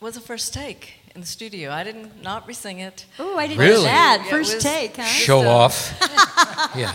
was 0.01 0.17
a 0.17 0.21
first 0.21 0.55
take 0.55 1.01
in 1.14 1.20
the 1.20 1.27
studio. 1.27 1.70
I 1.70 1.85
didn't 1.85 2.22
not 2.22 2.46
re-sing 2.46 2.81
it. 2.81 3.07
Oh, 3.18 3.37
I 3.38 3.46
didn't 3.46 3.61
Really? 3.61 3.77
know 3.77 3.83
that. 3.85 4.27
First 4.29 4.61
take, 4.61 4.96
huh? 4.96 5.05
Show 5.05 5.42
So- 5.42 5.48
off. 5.48 5.94
yeah. 6.77 6.92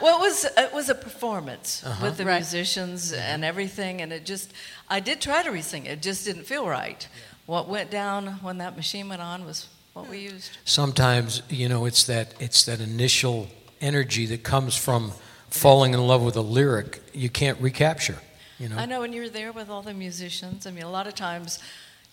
Well, 0.00 0.18
it 0.18 0.20
was 0.20 0.44
it 0.44 0.72
was 0.74 0.88
a 0.90 0.94
performance 0.94 1.82
Uh-huh. 1.84 2.04
with 2.04 2.16
the 2.18 2.26
Right. 2.26 2.36
musicians 2.40 3.12
and 3.12 3.44
everything, 3.44 4.02
and 4.02 4.12
it 4.12 4.26
just 4.26 4.52
I 4.88 5.00
did 5.00 5.20
try 5.22 5.42
to 5.42 5.50
re-sing 5.50 5.86
it. 5.86 5.92
It 5.92 6.02
just 6.02 6.24
didn't 6.24 6.44
feel 6.44 6.66
right. 6.68 7.08
What 7.46 7.66
went 7.68 7.90
down 7.90 8.40
when 8.42 8.58
that 8.58 8.76
machine 8.76 9.08
went 9.08 9.22
on 9.22 9.46
was 9.46 9.68
what 9.94 10.08
we 10.10 10.18
used. 10.18 10.50
Sometimes, 10.66 11.42
you 11.48 11.68
know, 11.68 11.86
it's 11.86 12.04
that 12.04 12.34
it's 12.38 12.64
that 12.64 12.80
initial 12.80 13.48
energy 13.80 14.26
that 14.26 14.42
comes 14.42 14.76
from 14.76 15.12
falling 15.48 15.94
in 15.94 16.06
love 16.06 16.20
with 16.22 16.36
a 16.36 16.42
lyric 16.42 17.00
you 17.14 17.30
can't 17.30 17.58
recapture. 17.60 18.18
You 18.58 18.68
know. 18.68 18.76
I 18.76 18.84
know 18.86 19.00
when 19.00 19.12
you're 19.14 19.30
there 19.30 19.52
with 19.52 19.70
all 19.70 19.82
the 19.82 19.94
musicians. 19.94 20.66
I 20.66 20.70
mean, 20.72 20.84
a 20.84 20.90
lot 20.90 21.06
of 21.06 21.14
times 21.14 21.58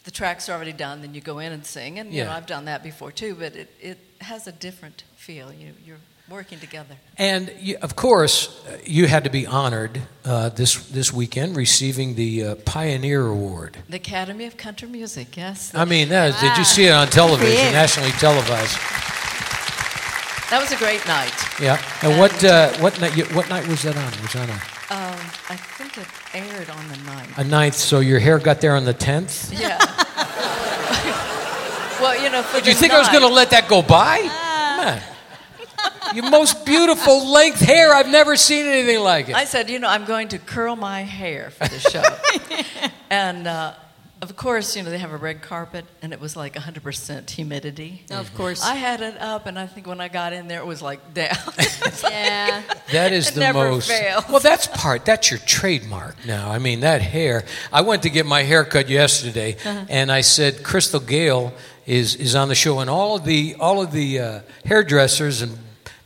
the 0.04 0.12
track's 0.12 0.50
are 0.50 0.54
already 0.54 0.74
done, 0.74 1.02
then 1.02 1.14
you 1.14 1.22
go 1.22 1.40
in 1.40 1.52
and 1.52 1.66
sing, 1.66 2.00
and 2.00 2.14
you 2.14 2.24
know 2.24 2.32
I've 2.32 2.46
done 2.46 2.66
that 2.66 2.84
before 2.84 3.12
too. 3.12 3.36
But 3.36 3.56
it, 3.56 3.70
it 3.82 3.98
has 4.22 4.48
a 4.48 4.52
different 4.52 5.04
feel. 5.16 5.52
You 5.54 5.74
you're 5.86 6.00
working 6.30 6.60
together. 6.60 6.96
And 7.18 7.52
you, 7.60 7.78
of 7.82 7.96
course, 7.96 8.64
uh, 8.68 8.78
you 8.86 9.08
had 9.08 9.24
to 9.26 9.30
be 9.30 9.46
honored 9.48 10.02
uh, 10.26 10.50
this 10.50 10.76
this 10.90 11.14
weekend 11.14 11.56
receiving 11.56 12.16
the 12.16 12.44
uh, 12.44 12.56
Pioneer 12.66 13.28
Award. 13.28 13.78
The 13.90 13.98
Academy 13.98 14.46
of 14.46 14.58
Country 14.58 14.88
Music, 14.88 15.38
yes. 15.38 15.74
I 15.76 15.86
mean, 15.86 16.10
that, 16.10 16.40
did 16.42 16.58
you 16.58 16.64
see 16.64 16.86
it 16.86 16.92
on 16.92 17.08
television, 17.22 17.58
Yeah. 17.58 17.72
nationally 17.72 18.12
televised? 18.12 18.78
that 20.50 20.60
was 20.62 20.72
a 20.72 20.78
great 20.78 21.06
night. 21.08 21.34
Yeah. 21.60 21.82
And 22.02 22.20
what 22.20 22.44
uh, 22.44 22.72
what 22.80 23.00
night? 23.00 23.14
What 23.34 23.50
night 23.50 23.68
was 23.68 23.82
that 23.84 23.96
on? 23.98 24.12
Was 24.22 24.34
that 24.34 24.50
on 24.50 24.60
Um, 24.90 25.16
I 25.50 25.56
think 25.56 25.98
it 25.98 26.08
aired 26.34 26.70
on 26.70 26.88
the 26.90 26.98
ninth. 26.98 27.38
a 27.38 27.44
ninth? 27.44 27.76
So 27.76 28.00
your 28.00 28.20
hair 28.20 28.38
got 28.38 28.62
there 28.62 28.76
on 28.76 28.86
the 28.86 28.94
tenth. 28.94 29.52
Yeah. 29.52 29.78
well, 32.02 32.22
you 32.22 32.30
know, 32.30 32.44
for 32.44 32.58
Did 32.58 32.68
you 32.68 32.74
think 32.74 32.94
I 32.94 33.00
was 33.00 33.10
going 33.10 33.22
to 33.22 33.30
let 33.30 33.52
that 33.52 33.68
go 33.68 33.82
by? 33.82 34.20
On. 34.20 36.16
Your 36.16 36.30
most 36.30 36.66
beautiful 36.66 37.32
length 37.32 37.62
hair. 37.62 37.94
I've 37.94 38.10
never 38.10 38.36
seen 38.36 38.66
anything 38.66 39.00
like 39.00 39.30
it. 39.30 39.36
I 39.36 39.46
said, 39.46 39.70
you 39.70 39.80
know, 39.80 39.88
I'm 39.88 40.06
going 40.06 40.28
to 40.30 40.38
curl 40.38 40.76
my 40.76 41.02
hair 41.02 41.50
for 41.50 41.68
the 41.68 41.80
show. 41.80 42.04
and 43.10 43.48
uh, 43.48 43.74
of 44.24 44.36
course, 44.38 44.76
you 44.76 44.82
know, 44.84 44.90
they 44.90 44.98
have 44.98 45.12
a 45.12 45.18
red 45.18 45.42
carpet 45.42 45.86
and 46.02 46.14
it 46.14 46.20
was 46.20 46.36
like 46.36 46.54
100% 46.56 47.30
humidity. 47.30 48.04
Of 48.10 48.34
course. 48.36 48.64
I 48.64 48.76
had 48.76 49.02
it 49.02 49.20
up, 49.22 49.46
and 49.46 49.60
I 49.60 49.68
think 49.68 49.86
when 49.86 50.00
I 50.02 50.08
got 50.08 50.34
in 50.34 50.48
there, 50.48 50.60
it 50.60 50.66
was 50.66 50.82
like 50.82 51.14
down. 51.14 51.36
yeah. 52.04 52.64
That 52.92 53.12
is 53.14 53.30
It 53.30 53.34
the 53.36 53.40
never 53.42 53.70
most. 53.72 53.90
fails. 53.90 54.24
Well, 54.30 54.40
that's 54.40 54.68
part. 54.68 55.06
That's 55.06 55.30
your 55.30 55.40
trademark 55.46 56.16
now. 56.26 56.50
I 56.50 56.60
mean, 56.60 56.80
that 56.82 57.02
hair. 57.02 57.44
I 57.72 57.82
went 57.82 58.04
to 58.04 58.10
get 58.10 58.26
my 58.26 58.44
hair 58.44 58.64
cut 58.66 58.90
yesterday, 58.90 59.56
Uh-huh. 59.64 59.86
and 59.90 60.12
I 60.12 60.22
said 60.22 60.64
Crystal 60.64 61.00
Gayle 61.00 61.54
is 61.86 62.16
is 62.16 62.34
on 62.36 62.48
the 62.48 62.56
show, 62.56 62.80
and 62.80 62.90
all 62.90 63.16
of 63.18 63.26
the 63.26 63.56
all 63.60 63.82
of 63.82 63.92
the 63.92 64.20
uh, 64.20 64.40
hairdressers 64.66 65.42
and 65.42 65.58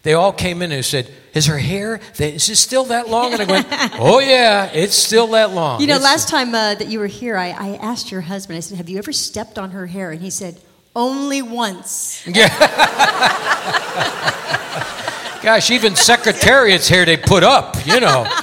they 0.03 0.13
all 0.13 0.31
came 0.31 0.61
in 0.61 0.71
and 0.71 0.85
said, 0.85 1.11
"Is 1.37 1.45
her 1.45 1.57
hair? 1.57 1.99
Is 2.19 2.49
it 2.49 2.55
still 2.57 2.85
that 2.85 3.07
long?" 3.09 3.33
And 3.33 3.41
I 3.43 3.45
went, 3.45 3.67
"Oh 3.99 4.19
yeah, 4.19 4.69
it's 4.73 4.95
still 4.95 5.27
that 5.27 5.51
long." 5.51 5.79
You 5.79 5.87
know, 5.87 5.95
It's- 5.95 6.03
last 6.11 6.29
time 6.29 6.53
uh, 6.53 6.75
that 6.75 6.87
you 6.87 6.99
were 6.99 7.07
here, 7.07 7.37
I, 7.37 7.47
I 7.49 7.75
asked 7.81 8.11
your 8.11 8.21
husband, 8.21 8.57
I 8.57 8.61
said, 8.61 8.77
Have 8.77 8.89
you 8.89 8.97
ever 8.97 9.13
stepped 9.13 9.57
on 9.57 9.71
her 9.71 9.87
hair? 9.87 10.11
And 10.11 10.21
he 10.21 10.29
said, 10.29 10.59
Only 10.95 11.41
once. 11.41 12.25
Yeah. 12.27 12.49
Gosh, 15.43 15.71
even 15.71 15.95
Secretariat's 15.95 16.89
hair 16.89 17.05
they 17.05 17.15
put 17.15 17.43
up, 17.43 17.75
you 17.85 17.99
know. 17.99 18.25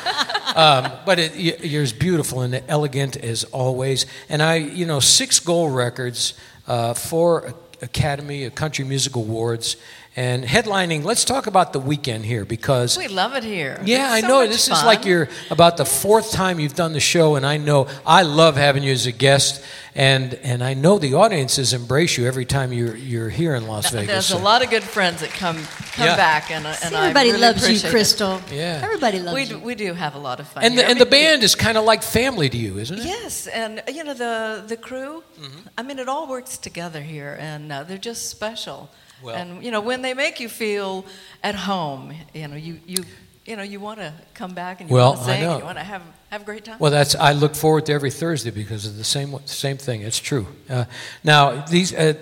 Um, 0.57 0.93
but 1.05 1.19
it, 1.19 1.65
you're 1.65 1.83
as 1.83 1.93
beautiful 1.93 2.43
and 2.43 2.63
elegant 2.69 3.17
as 3.17 3.43
always. 3.43 4.07
And 4.29 4.41
I, 4.41 4.55
you 4.55 4.87
know, 4.87 5.01
six 5.01 5.41
gold 5.41 5.75
records, 5.75 6.35
uh, 6.69 6.95
four 6.95 7.55
Academy 7.83 8.45
of 8.45 8.55
Country 8.55 8.85
Music 8.85 9.17
Awards, 9.17 9.77
and 10.17 10.45
headlining. 10.45 11.03
Let's 11.05 11.25
talk 11.25 11.47
about 11.49 11.73
the 11.73 11.81
weekend 11.81 12.25
here 12.25 12.45
because. 12.45 12.97
we 12.97 13.09
love 13.09 13.35
it 13.35 13.43
here. 13.45 13.81
Yeah, 13.85 14.05
It's 14.07 14.13
I 14.15 14.21
so 14.21 14.29
know. 14.29 14.41
much 14.43 14.51
This 14.51 14.69
fun. 14.69 14.79
is 14.79 14.85
like 14.85 15.05
you're 15.05 15.29
about 15.51 15.77
the 15.77 15.85
fourth 15.85 16.31
time 16.33 16.61
you've 16.61 16.75
done 16.75 16.93
the 16.93 17.01
show, 17.01 17.35
and 17.37 17.45
I 17.45 17.57
know 17.57 17.89
I 18.07 18.23
love 18.23 18.57
having 18.57 18.83
you 18.85 18.93
as 18.93 19.07
a 19.07 19.13
guest, 19.13 19.63
and 19.95 20.35
and 20.35 20.63
I 20.63 20.75
know 20.75 20.99
the 20.99 21.15
audiences 21.15 21.73
embrace 21.73 22.17
you 22.17 22.27
every 22.27 22.45
time 22.45 22.73
you're 22.73 22.95
you're 22.97 23.29
here 23.29 23.55
in 23.57 23.67
Las 23.67 23.91
Vegas. 23.91 24.07
There's 24.07 24.31
a 24.31 24.39
lot 24.43 24.63
of 24.63 24.71
good 24.71 24.85
friends 24.85 25.21
that 25.21 25.31
come 25.31 25.57
come 25.97 26.07
Yeah. 26.07 26.17
back, 26.17 26.51
and, 26.51 26.65
uh, 26.67 26.75
and 26.85 26.95
I 26.95 27.01
Everybody 27.09 27.31
really 27.31 27.41
loves 27.41 27.61
you, 27.63 27.67
appreciate 27.67 27.89
it. 27.89 27.93
Crystal. 27.93 28.41
Yeah. 28.53 28.81
Everybody 28.85 29.19
loves 29.21 29.35
We 29.35 29.45
you. 29.45 29.59
we 29.59 29.75
do 29.75 29.95
have 29.95 30.15
a 30.15 30.19
lot 30.19 30.39
of 30.41 30.47
fun. 30.49 30.63
and 30.65 30.75
the, 30.79 30.83
here. 30.83 30.91
and 30.91 31.01
the 31.01 31.07
I 31.07 31.11
mean, 31.11 31.25
band 31.31 31.43
is 31.43 31.55
kind 31.57 31.77
of 31.77 31.85
like 31.85 32.03
family 32.05 32.49
to 32.49 32.57
you, 32.57 32.79
isn't 32.79 32.99
it? 33.01 33.05
Yes, 33.05 33.47
and 33.49 33.81
uh, 33.81 33.91
you 33.93 34.05
know 34.05 34.15
the 34.15 34.63
the 34.67 34.77
crew. 34.77 35.23
Mm-hmm. 35.41 35.69
I 35.79 35.83
mean, 35.83 35.99
it 35.99 36.09
all 36.09 36.29
works 36.29 36.57
together 36.59 37.01
here, 37.03 37.37
and 37.41 37.73
uh, 37.73 37.83
they're 37.83 37.99
just 37.99 38.31
special. 38.31 38.91
Well- 39.25 39.35
and 39.37 39.65
you 39.65 39.71
know, 39.71 39.81
when 39.81 40.03
they 40.03 40.15
make 40.15 40.39
you 40.41 40.49
feel 40.49 41.05
at 41.43 41.55
home, 41.55 42.13
you 42.35 42.47
know, 42.49 42.57
you 42.57 42.79
you 42.87 43.05
you 43.47 43.57
know, 43.57 43.63
you 43.63 43.79
want 43.81 43.99
to 43.99 44.13
come 44.35 44.55
back 44.55 44.81
and 44.81 44.89
you 44.89 44.95
Well, 44.97 45.15
want 45.15 45.27
to 45.27 45.33
I 45.33 45.35
sing, 45.37 45.43
know. 45.45 45.59
you 45.59 45.65
want 45.65 45.79
to 45.79 45.85
have 45.85 46.03
have 46.31 46.43
a 46.43 46.45
great 46.45 46.65
time. 46.65 46.77
Well, 46.79 46.91
that's 46.91 47.15
I 47.15 47.33
look 47.33 47.55
forward 47.55 47.87
to 47.87 47.93
every 47.93 48.11
Thursday 48.11 48.51
because 48.51 48.87
of 48.87 48.97
the 48.97 49.05
same 49.05 49.39
same 49.47 49.77
thing. 49.79 50.03
It's 50.03 50.19
true. 50.21 50.47
Uh, 50.69 50.85
now, 51.23 51.65
these 51.67 51.93
uh, 51.95 52.15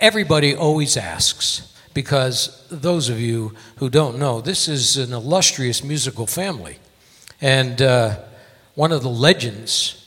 everybody 0.00 0.54
always 0.54 0.96
asks 0.96 1.72
because 1.94 2.66
those 2.70 3.08
of 3.08 3.18
you 3.20 3.52
who 3.76 3.88
don't 3.88 4.18
know, 4.18 4.40
this 4.40 4.68
is 4.68 4.96
an 4.96 5.12
illustrious 5.12 5.82
musical 5.82 6.26
family, 6.26 6.76
and 7.40 7.80
uh, 7.80 8.18
one 8.74 8.92
of 8.92 9.02
the 9.02 9.08
legends 9.10 10.02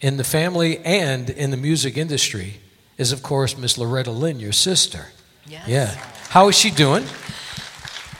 in 0.00 0.16
the 0.16 0.24
family 0.24 0.78
and 0.78 1.28
in 1.30 1.50
the 1.50 1.56
music 1.58 1.96
industry 1.98 2.60
is, 2.96 3.12
of 3.12 3.22
course, 3.22 3.58
Miss 3.58 3.76
Loretta 3.76 4.10
Lynn, 4.10 4.40
your 4.40 4.52
sister. 4.52 5.08
Yes. 5.46 5.66
Yeah. 5.68 5.86
How 6.30 6.48
is 6.48 6.56
she 6.56 6.70
doing? 6.70 7.04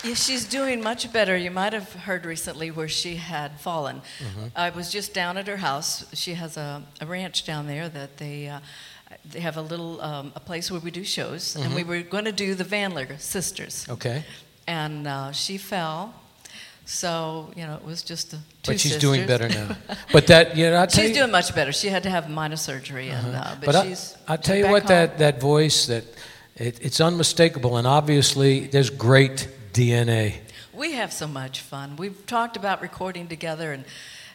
Yeah, 0.03 0.15
she's 0.15 0.45
doing 0.47 0.83
much 0.83 1.13
better. 1.13 1.37
You 1.37 1.51
might 1.51 1.73
have 1.75 1.93
heard 1.93 2.25
recently 2.25 2.71
where 2.71 2.89
she 2.89 3.17
had 3.17 3.61
fallen. 3.61 3.97
Mm-hmm. 4.19 4.47
I 4.57 4.71
was 4.71 4.91
just 4.91 5.13
down 5.13 5.37
at 5.37 5.47
her 5.47 5.59
house. 5.59 6.07
She 6.15 6.35
has 6.35 6.57
a, 6.57 6.83
a 7.01 7.07
ranch 7.07 7.45
down 7.45 7.67
there 7.67 7.89
that 7.91 8.17
they 8.17 8.49
uh, 8.49 8.61
they 9.31 9.41
have 9.41 9.59
a 9.59 9.63
little 9.63 10.01
um, 10.01 10.33
a 10.35 10.41
place 10.41 10.71
where 10.71 10.81
we 10.81 10.91
do 10.91 11.05
shows, 11.05 11.55
and 11.55 11.65
Mm-hmm. 11.67 11.75
we 11.75 11.85
were 11.85 12.03
going 12.03 12.25
to 12.25 12.33
do 12.33 12.55
the 12.55 12.65
Vandler 12.65 13.19
sisters, 13.21 13.87
Okay. 13.91 14.25
and 14.67 15.07
uh, 15.07 15.33
she 15.33 15.59
fell. 15.59 16.15
So 16.87 17.53
you 17.55 17.67
know 17.67 17.75
it 17.77 17.85
was 17.85 18.03
just 18.03 18.33
a, 18.33 18.37
two 18.37 18.73
But 18.73 18.81
she's 18.81 18.93
sisters. 18.93 19.01
doing 19.03 19.27
better 19.27 19.49
now. 19.49 19.77
But 20.13 20.27
that, 20.29 20.57
you 20.57 20.71
know, 20.71 20.81
I 20.83 20.87
tell 20.87 21.03
She's 21.05 21.11
you, 21.11 21.17
doing 21.23 21.31
much 21.31 21.55
better. 21.55 21.73
She 21.73 21.89
had 21.89 22.03
to 22.05 22.11
have 22.11 22.29
minor 22.31 22.57
surgery, 22.57 23.11
and 23.11 23.37
uh, 23.37 23.55
but, 23.61 23.67
But 23.73 23.85
she's. 23.87 24.17
I 24.27 24.37
tell 24.37 24.57
she's 24.57 24.65
you 24.65 24.71
what, 24.73 24.83
home. 24.83 24.89
that, 24.89 25.19
that 25.19 25.41
voice, 25.41 25.87
that 25.87 26.05
it, 26.61 26.79
it's 26.83 27.01
unmistakable, 27.01 27.77
and 27.77 27.87
obviously 27.87 28.67
there's 28.67 28.91
great 28.91 29.49
DNA. 29.73 30.35
We 30.75 30.93
have 30.93 31.13
so 31.13 31.27
much 31.27 31.61
fun. 31.61 31.97
We've 31.97 32.27
talked 32.27 32.57
about 32.57 32.83
recording 32.83 33.29
together, 33.29 33.73
and 33.73 33.85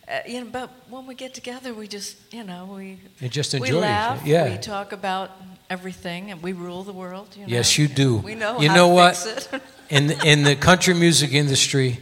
uh, 0.07 0.19
you 0.27 0.41
know, 0.41 0.47
but 0.51 0.69
when 0.89 1.05
we 1.07 1.15
get 1.15 1.33
together, 1.33 1.73
we 1.73 1.87
just, 1.87 2.17
you 2.33 2.43
know, 2.43 2.69
we 2.75 2.99
You 3.19 3.29
just 3.29 3.53
enjoy. 3.53 3.65
we 3.65 3.71
laugh. 3.79 4.21
it. 4.21 4.27
Yeah. 4.27 4.49
We 4.49 4.57
talk 4.57 4.91
about 4.91 5.31
everything, 5.69 6.31
and 6.31 6.41
we 6.43 6.53
rule 6.53 6.83
the 6.83 6.93
world. 6.93 7.27
You 7.35 7.43
know? 7.43 7.47
Yes, 7.47 7.77
you 7.77 7.87
do. 7.87 8.17
We 8.17 8.35
know. 8.35 8.59
You 8.59 8.69
how 8.69 8.75
know 8.75 8.89
to 8.89 8.93
what? 8.95 9.15
Fix 9.17 9.47
it. 9.53 9.61
In, 9.87 10.09
in 10.25 10.41
the 10.41 10.55
country 10.55 10.95
music 10.95 11.31
industry, 11.31 11.99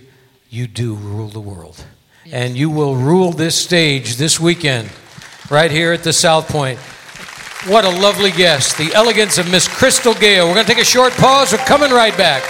you 0.49 0.67
do 0.67 0.95
rule 0.95 1.27
the 1.27 1.41
world. 1.41 1.83
And 2.31 2.55
you 2.55 2.69
will 2.69 2.95
rule 2.95 3.33
this 3.33 3.55
stage 3.62 4.15
this 4.15 4.39
weekend, 4.39 4.89
right 5.49 5.69
here 5.69 5.91
at 5.91 6.01
the 6.03 6.13
South 6.13 6.47
Point. 6.47 6.79
What 7.65 7.86
a 7.86 7.89
lovely 7.89 8.32
guest, 8.32 8.78
the 8.78 8.93
elegance 8.93 9.38
of 9.38 9.49
Miss 9.49 9.69
Crystal 9.69 10.13
Gayle. 10.13 10.47
We're 10.47 10.56
going 10.56 10.65
to 10.65 10.73
take 10.73 10.82
a 10.82 10.86
short 10.86 11.13
pause. 11.13 11.54
We're 11.54 11.60
coming 11.60 11.91
right 11.91 12.15
back. 12.17 12.43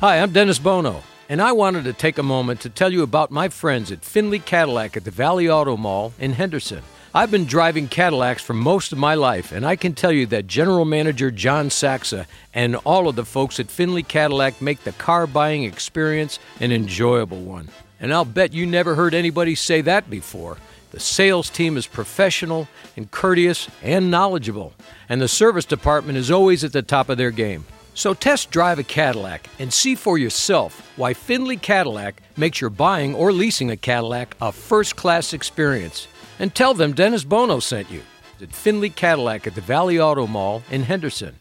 Hi, 0.00 0.18
I'm 0.18 0.32
Dennis 0.32 0.58
Bono, 0.58 1.04
and 1.28 1.40
I 1.40 1.52
wanted 1.52 1.84
to 1.84 1.92
take 1.92 2.18
a 2.18 2.24
moment 2.24 2.60
to 2.62 2.68
tell 2.68 2.92
you 2.92 3.04
about 3.04 3.30
my 3.30 3.48
friends 3.48 3.92
at 3.92 4.04
Findlay 4.04 4.40
Cadillac 4.40 4.96
at 4.96 5.04
the 5.04 5.12
Valley 5.12 5.48
Auto 5.48 5.76
Mall 5.76 6.12
in 6.18 6.32
Henderson. 6.32 6.82
I've 7.14 7.30
been 7.30 7.44
driving 7.44 7.88
Cadillacs 7.88 8.42
for 8.42 8.54
most 8.54 8.90
of 8.90 8.96
my 8.96 9.16
life, 9.16 9.52
and 9.52 9.66
I 9.66 9.76
can 9.76 9.92
tell 9.92 10.12
you 10.12 10.24
that 10.28 10.46
General 10.46 10.86
Manager 10.86 11.30
John 11.30 11.68
Saxa 11.68 12.26
and 12.54 12.74
all 12.76 13.06
of 13.06 13.16
the 13.16 13.26
folks 13.26 13.60
at 13.60 13.70
Findlay 13.70 14.02
Cadillac 14.02 14.62
make 14.62 14.82
the 14.84 14.92
car 14.92 15.26
buying 15.26 15.64
experience 15.64 16.38
an 16.58 16.72
enjoyable 16.72 17.42
one. 17.42 17.68
And 18.00 18.14
I'll 18.14 18.24
bet 18.24 18.54
you 18.54 18.64
never 18.64 18.94
heard 18.94 19.12
anybody 19.12 19.54
say 19.54 19.82
that 19.82 20.08
before. 20.08 20.56
The 20.92 21.00
sales 21.00 21.50
team 21.50 21.76
is 21.76 21.86
professional 21.86 22.66
and 22.96 23.10
courteous 23.10 23.68
and 23.82 24.10
knowledgeable, 24.10 24.72
and 25.06 25.20
the 25.20 25.28
service 25.28 25.66
department 25.66 26.16
is 26.16 26.30
always 26.30 26.64
at 26.64 26.72
the 26.72 26.80
top 26.80 27.10
of 27.10 27.18
their 27.18 27.30
game. 27.30 27.66
So 27.92 28.14
test 28.14 28.50
drive 28.50 28.78
a 28.78 28.84
Cadillac 28.84 29.50
and 29.58 29.70
see 29.70 29.96
for 29.96 30.16
yourself 30.16 30.90
why 30.96 31.12
Findlay 31.12 31.56
Cadillac 31.56 32.22
makes 32.38 32.58
your 32.58 32.70
buying 32.70 33.14
or 33.14 33.32
leasing 33.32 33.70
a 33.70 33.76
Cadillac 33.76 34.34
a 34.40 34.50
first 34.50 34.96
class 34.96 35.34
experience. 35.34 36.08
And 36.42 36.52
tell 36.52 36.74
them 36.74 36.92
Dennis 36.92 37.22
Bono 37.22 37.60
sent 37.60 37.88
you 37.88 38.02
at 38.40 38.50
Findlay 38.52 38.88
Cadillac 38.88 39.46
at 39.46 39.54
the 39.54 39.60
Valley 39.60 40.00
Auto 40.00 40.26
Mall 40.26 40.64
in 40.72 40.82
Henderson. 40.82 41.36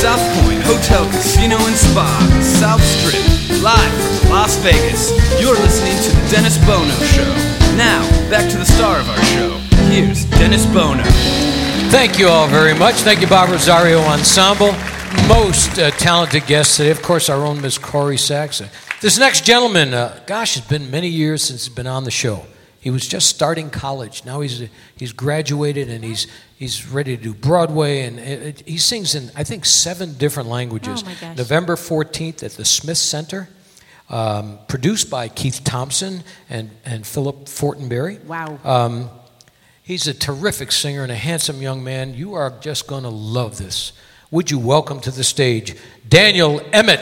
South 0.00 0.24
Point 0.40 0.62
Hotel, 0.62 1.04
Casino, 1.10 1.58
and 1.58 1.76
Spa, 1.76 2.40
South 2.40 2.82
Strip, 2.82 3.62
live 3.62 3.92
from 3.92 4.30
Las 4.30 4.56
Vegas. 4.62 5.10
You're 5.38 5.52
listening 5.56 5.92
to 6.04 6.16
The 6.16 6.30
Dennis 6.30 6.56
Bono 6.64 6.94
Show. 7.12 7.28
Now, 7.76 8.00
back 8.30 8.50
to 8.50 8.56
the 8.56 8.64
star 8.64 9.00
of 9.00 9.10
our 9.10 9.22
show. 9.24 9.58
Here's 9.90 10.24
Dennis 10.24 10.64
Bono. 10.64 11.04
Thank 11.92 12.18
you 12.18 12.28
all 12.28 12.48
very 12.48 12.72
much. 12.74 13.02
Thank 13.02 13.20
you, 13.20 13.26
Bob 13.26 13.50
Rosario 13.50 14.00
Ensemble. 14.00 14.74
Most 15.28 15.78
uh, 15.78 15.90
talented 15.92 16.46
guests 16.46 16.76
today. 16.76 16.90
Of 16.90 17.02
course, 17.02 17.28
our 17.28 17.44
own 17.44 17.60
Miss 17.60 17.78
Corrie 17.78 18.16
Saxon. 18.16 18.68
This 19.00 19.18
next 19.18 19.44
gentleman, 19.44 19.94
uh, 19.94 20.20
gosh, 20.26 20.56
it's 20.56 20.66
been 20.66 20.90
many 20.90 21.08
years 21.08 21.42
since 21.42 21.66
he's 21.66 21.74
been 21.74 21.86
on 21.86 22.04
the 22.04 22.10
show. 22.10 22.44
He 22.80 22.90
was 22.90 23.06
just 23.06 23.28
starting 23.28 23.70
college. 23.70 24.24
Now 24.24 24.40
he's 24.40 24.68
he's 24.96 25.12
graduated 25.12 25.88
and 25.88 26.02
he's 26.02 26.26
he's 26.58 26.88
ready 26.88 27.16
to 27.16 27.22
do 27.22 27.34
Broadway 27.34 28.02
and 28.02 28.18
it, 28.18 28.42
it- 28.60 28.68
he 28.68 28.78
sings 28.78 29.14
in 29.14 29.30
I 29.36 29.44
think 29.44 29.64
seven 29.64 30.14
different 30.14 30.48
languages. 30.48 31.02
Oh, 31.02 31.06
my 31.06 31.14
gosh. 31.20 31.36
November 31.36 31.76
14th 31.76 32.42
at 32.42 32.52
the 32.52 32.64
Smith 32.64 32.98
Center. 32.98 33.48
Um, 34.10 34.58
produced 34.68 35.08
by 35.08 35.28
Keith 35.28 35.62
Thompson 35.64 36.22
and, 36.50 36.70
and 36.84 37.06
Philip 37.06 37.46
Fortenberry. 37.46 38.22
Wow. 38.24 38.58
Um, 38.62 39.08
he's 39.82 40.06
a 40.06 40.12
terrific 40.12 40.70
singer 40.70 41.02
and 41.02 41.10
a 41.12 41.16
handsome 41.16 41.62
young 41.62 41.82
man. 41.82 42.12
You 42.12 42.34
are 42.34 42.50
just 42.60 42.86
going 42.86 43.04
to 43.04 43.08
love 43.08 43.56
this. 43.56 43.92
Would 44.32 44.50
you 44.50 44.58
welcome 44.58 44.98
to 45.00 45.10
the 45.10 45.24
stage 45.24 45.76
Daniel 46.08 46.62
Emmet? 46.72 47.00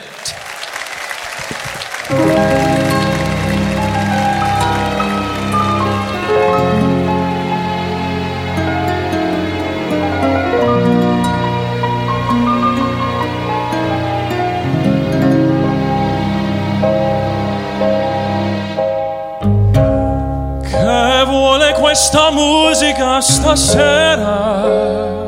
Che 20.64 21.24
vuole 21.26 21.72
questa 21.74 22.32
musica 22.32 23.20
stasera? 23.20 25.19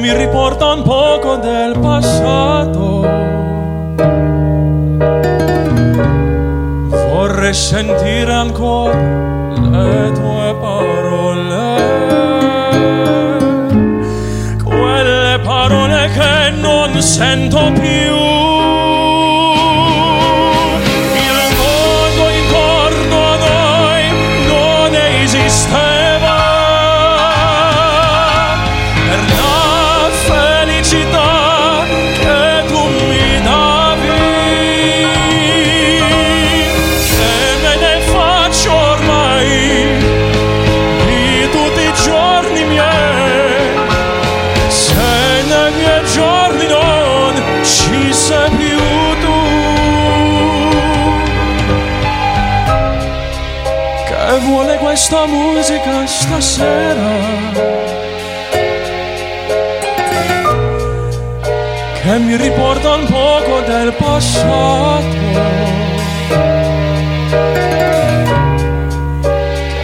Mi 0.00 0.14
riporta 0.14 0.72
un 0.72 0.82
poco 0.82 1.36
del 1.36 1.78
passato. 1.78 3.06
Vorrei 6.88 7.52
sentire 7.52 8.32
ancora 8.32 8.96
le 8.96 10.12
tue 10.12 10.56
parole, 10.58 11.58
quelle 14.64 15.38
parole 15.44 16.08
che 16.14 16.50
non 16.58 16.98
sento 17.02 17.59
questa 55.10 55.26
musica 55.26 56.06
stasera. 56.06 57.10
Che 62.00 62.18
mi 62.18 62.36
riporta 62.36 62.94
un 62.94 63.06
poco 63.06 63.60
del 63.66 63.92
passato. 63.94 65.16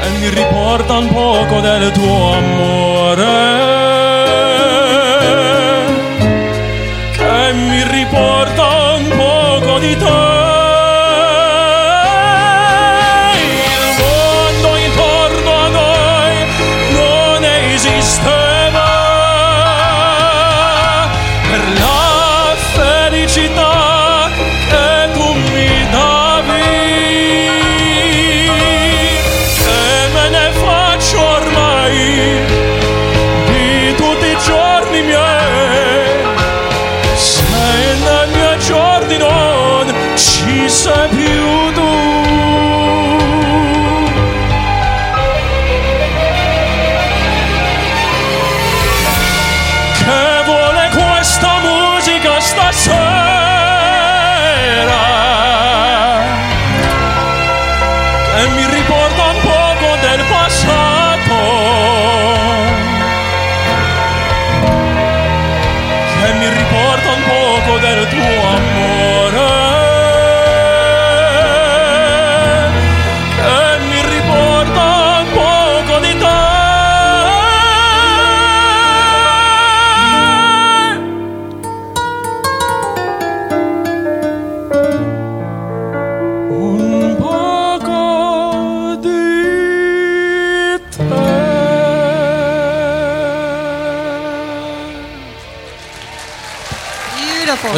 Che 0.00 0.08
mi 0.20 0.28
riporta 0.28 0.98
un 0.98 1.08
poco 1.08 1.60
del 1.60 1.90
tuo 1.90 2.32
amore 2.32 3.55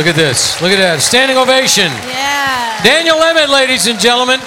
at 0.09 0.17
this. 0.17 0.61
Look 0.63 0.73
at 0.73 0.79
that. 0.79 1.01
Standing 1.01 1.37
ovation. 1.37 1.93
Yeah. 2.09 2.83
Daniel 2.83 3.23
Emmet, 3.23 3.51
ladies 3.51 3.87
and 3.87 3.99
gentlemen. 4.01 4.41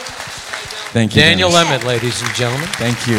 Thank 0.92 1.16
you. 1.16 1.22
Daniel 1.22 1.52
Dennis. 1.52 1.72
Emmet, 1.72 1.84
ladies 1.86 2.22
and 2.22 2.34
gentlemen. 2.34 2.68
Thank 2.74 3.08
you. 3.08 3.18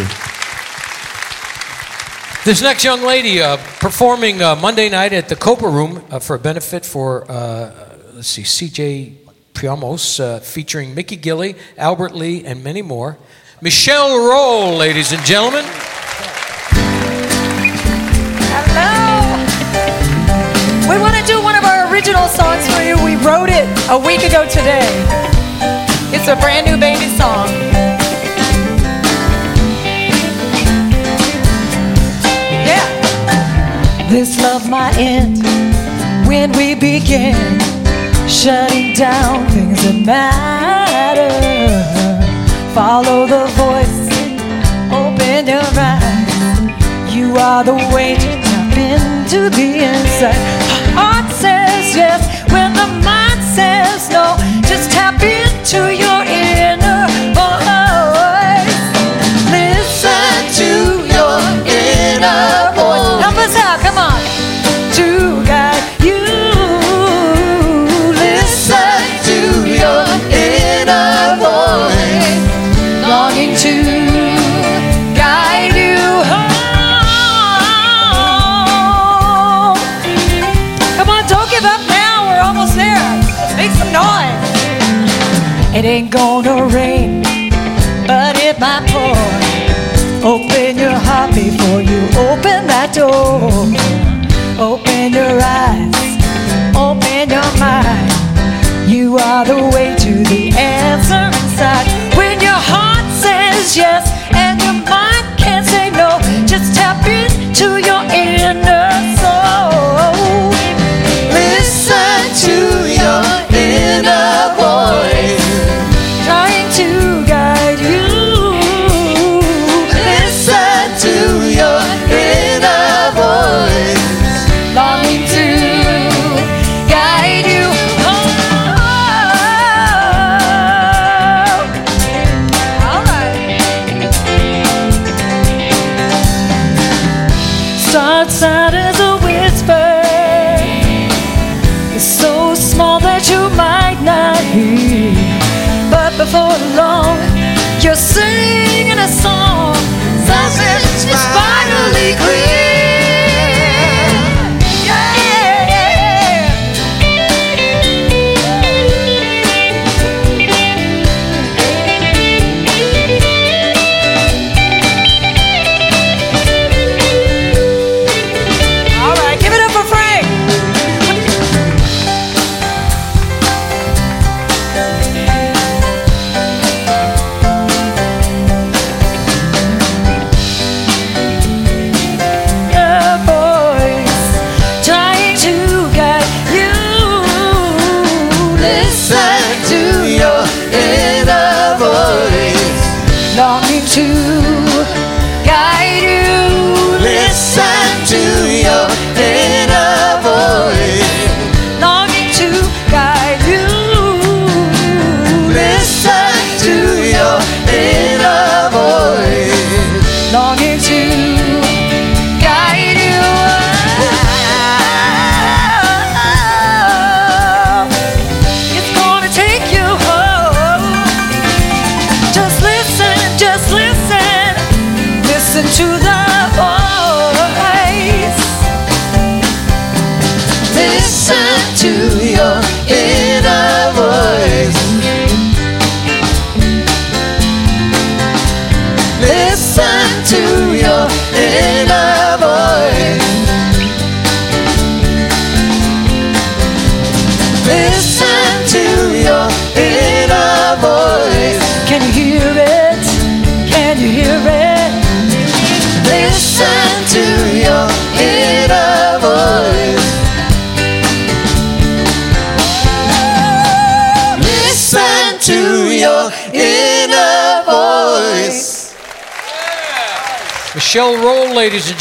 This 2.45 2.61
next 2.61 2.82
young 2.82 3.03
lady 3.03 3.40
uh, 3.40 3.57
performing 3.78 4.43
uh, 4.43 4.57
Monday 4.57 4.88
night 4.88 5.12
at 5.12 5.28
the 5.28 5.36
Copa 5.36 5.68
Room 5.68 6.05
uh, 6.11 6.18
for 6.18 6.34
a 6.34 6.38
benefit 6.38 6.84
for, 6.84 7.30
uh, 7.30 7.99
let's 8.14 8.28
see, 8.28 8.43
CJ 8.43 9.14
Priamos, 9.55 10.18
uh, 10.18 10.40
featuring 10.40 10.95
Mickey 10.95 11.16
Gilley, 11.16 11.55
Albert 11.78 12.14
Lee, 12.14 12.45
and 12.45 12.64
many 12.64 12.82
more. 12.82 13.16
Michelle 13.61 14.11
Rohl, 14.11 14.76
ladies 14.76 15.12
and 15.12 15.24
gentlemen. 15.24 15.64
Hello. 18.51 19.12
We 20.90 21.01
want 21.01 21.14
to 21.14 21.22
do 21.24 21.34
one 21.34 21.36
of 21.36 21.41
our 21.41 21.41
original 21.93 22.26
songs 22.26 22.66
for 22.74 22.82
you. 22.82 22.97
We 23.05 23.16
wrote 23.16 23.51
it 23.51 23.68
a 23.90 23.99
week 23.99 24.22
ago 24.24 24.49
today. 24.49 24.88
It's 26.14 26.26
a 26.26 26.36
brand 26.36 26.66
new 26.66 26.78
baby 26.78 27.07
song. 27.18 27.49
Yeah. 32.64 32.88
This 34.09 34.40
love 34.40 34.70
might 34.70 34.97
end 34.97 35.43
when 36.26 36.53
we 36.53 36.74
begin 36.74 37.36
shutting 38.26 38.95
down 38.95 39.47
things 39.51 39.82
that 39.84 40.01
matter. 40.07 41.28
Follow 42.72 43.26
the 43.26 43.45
voice, 43.61 44.09
open 44.90 45.47
your 45.47 45.68
eyes. 45.76 47.14
You 47.14 47.36
are 47.36 47.62
the 47.62 47.74
way 47.95 48.14
to 48.14 48.30
tap 48.47 48.78
into 48.78 49.51
the 49.51 49.84
inside. 49.84 50.72
Says 51.93 51.99
yes 51.99 52.32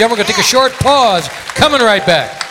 We're 0.10 0.16
going 0.16 0.26
to 0.26 0.34
take 0.34 0.40
a 0.40 0.44
short 0.44 0.74
pause. 0.74 1.28
Coming 1.54 1.80
right 1.80 2.04
back. 2.06 2.51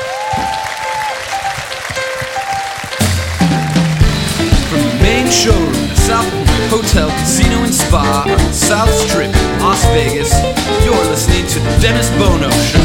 showroom, 5.31 5.73
South 5.95 6.27
Hotel, 6.67 7.09
Casino, 7.23 7.63
and 7.63 7.73
Spa 7.73 8.27
South 8.51 8.91
Strip 8.93 9.31
Las 9.63 9.83
Vegas, 9.95 10.31
you're 10.83 10.93
listening 11.07 11.47
to 11.47 11.59
The 11.59 11.79
Dennis 11.81 12.09
Bono 12.19 12.49
Show. 12.67 12.79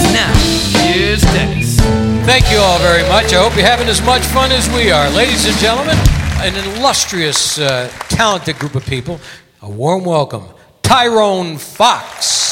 And 0.00 0.12
now, 0.12 0.32
here's 0.80 1.20
Dennis. 1.36 1.76
Thank 2.24 2.50
you 2.50 2.58
all 2.58 2.78
very 2.78 3.06
much. 3.08 3.32
I 3.32 3.42
hope 3.42 3.54
you're 3.56 3.66
having 3.66 3.88
as 3.88 4.02
much 4.02 4.22
fun 4.22 4.52
as 4.52 4.68
we 4.70 4.90
are. 4.90 5.08
Ladies 5.10 5.46
and 5.46 5.56
gentlemen, 5.58 5.96
an 6.40 6.56
illustrious, 6.56 7.58
uh, 7.58 7.88
talented 8.08 8.58
group 8.58 8.74
of 8.74 8.84
people. 8.86 9.20
A 9.60 9.70
warm 9.70 10.04
welcome, 10.04 10.44
Tyrone 10.82 11.58
Fox. 11.58 12.45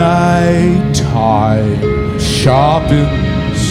Nighttime 0.07 1.75
sharpens, 2.17 3.61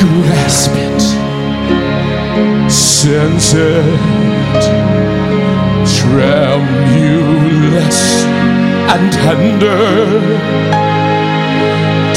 Grasp 0.00 0.72
it, 0.86 1.02
sense 2.70 3.52
it, 3.52 4.62
tremulous 5.98 8.00
and 8.92 9.04
tender. 9.12 9.84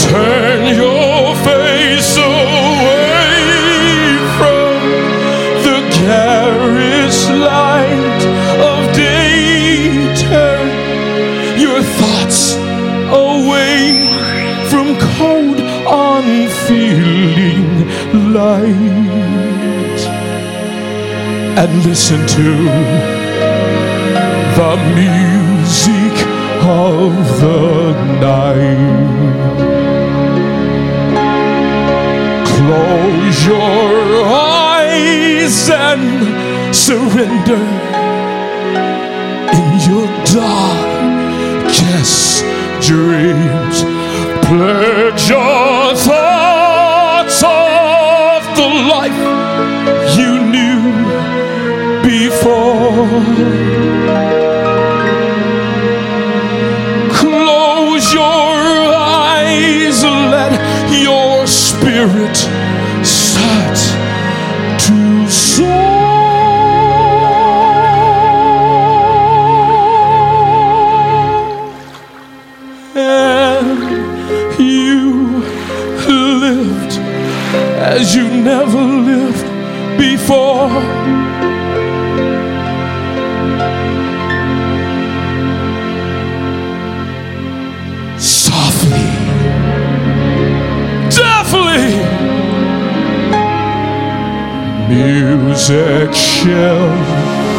Turn 0.08 0.62
your 0.78 1.36
face 1.44 2.16
light 18.34 20.02
and 21.56 21.72
listen 21.86 22.20
to 22.26 22.54
the 24.58 24.76
music 24.98 26.16
of 26.66 27.14
the 27.42 27.94
night. 28.20 29.14
Close 32.56 33.38
your 33.46 34.26
eyes 34.26 35.70
and 35.70 36.04
surrender 36.76 37.64
in 39.60 39.70
your 39.90 40.08
darkest 40.42 42.22
dreams. 42.82 43.78
Pledge 44.48 45.24
your 45.30 45.96
Close 57.14 58.12
your 58.12 58.24
eyes, 58.24 60.04
let 60.04 60.54
your 60.92 61.46
spirit 61.46 62.36
start 63.06 63.78
to 64.80 65.30
soar. 65.30 65.68
And 72.96 73.78
you 74.60 75.44
lived 76.08 76.94
as 77.78 78.16
you 78.16 78.28
never 78.28 78.82
lived 78.82 79.46
before. 80.00 81.23
Music 94.94 96.14
shall 96.14 96.94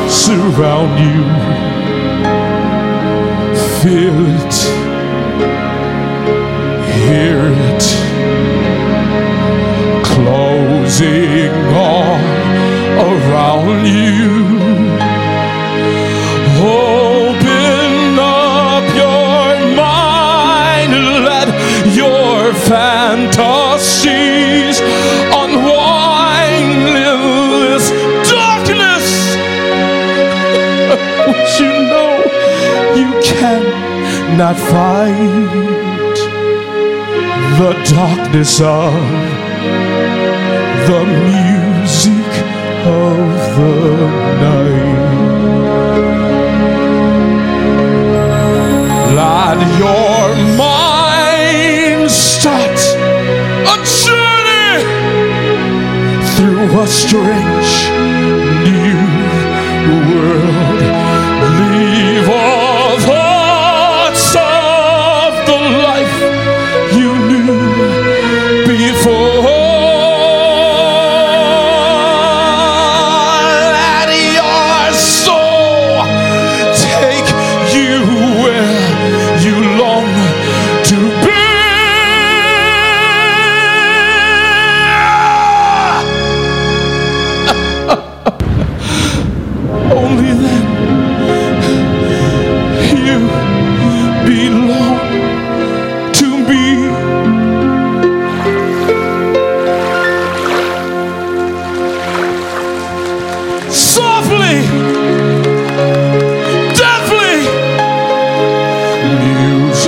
surround 0.09 0.95
you. 1.07 1.23
Feel 3.81 4.19
it, 4.41 4.55
hear 7.05 7.41
it, 7.71 7.85
closing 10.13 11.55
all 11.87 12.21
around 13.09 13.83
you. 13.99 14.35
Open 16.67 18.19
up 18.19 18.85
your 19.03 19.47
mind, 19.77 20.93
let 21.29 21.49
your 22.01 22.37
fantasies 22.69 24.64
Which 31.35 31.61
you 31.61 31.73
know 31.91 32.13
you 32.95 33.11
cannot 33.23 34.57
fight 34.57 35.75
the 37.59 37.73
darkness 37.95 38.61
of 38.61 38.95
the 40.89 41.03
music 41.29 42.31
of 42.87 43.29
the 43.57 43.75
night. 44.45 45.05
Let 49.19 49.59
your 49.79 50.27
mind 50.57 52.11
start 52.11 52.79
a 53.73 53.77
journey 54.03 54.75
through 56.35 56.81
a 56.81 56.87
strange 56.87 57.94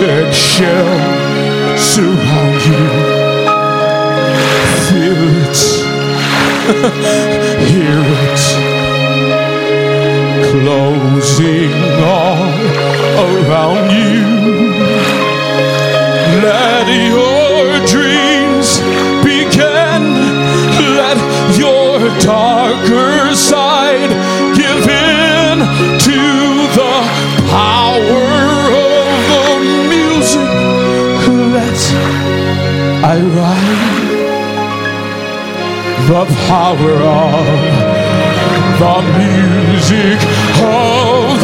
music 0.07 0.33
shall 0.33 1.77
surround 1.77 2.63
you. 2.67 2.87
Feel 4.87 5.23
it, 5.43 5.59
hear 7.71 8.03
it 8.23 8.43
closing 10.51 11.73
all 12.05 12.53
around 13.27 13.87
you. 13.91 14.27
Let 16.43 16.87
your 17.11 17.65
dreams 17.87 18.69
begin. 19.25 20.05
Let 20.97 21.19
your 21.59 21.99
darker 22.21 23.35
side 23.35 23.66
I 33.09 33.21
ride 33.21 34.17
the 36.09 36.25
power 36.49 36.95
of 37.07 37.47
the 38.81 38.97
music 39.21 40.19
of 40.59 41.36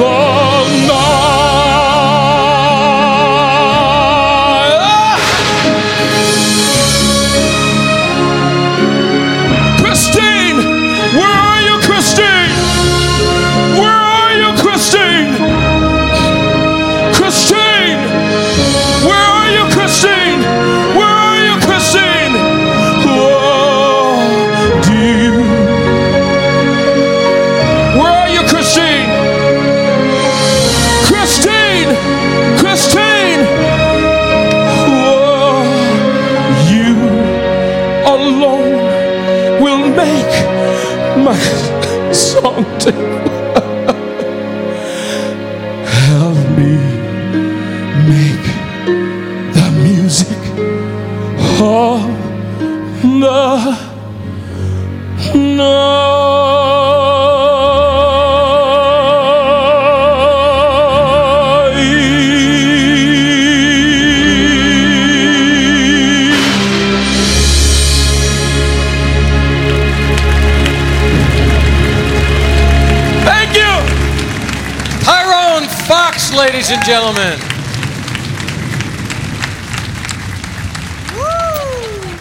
ladies 76.62 76.76
and 76.76 76.86
gentlemen. 76.86 77.38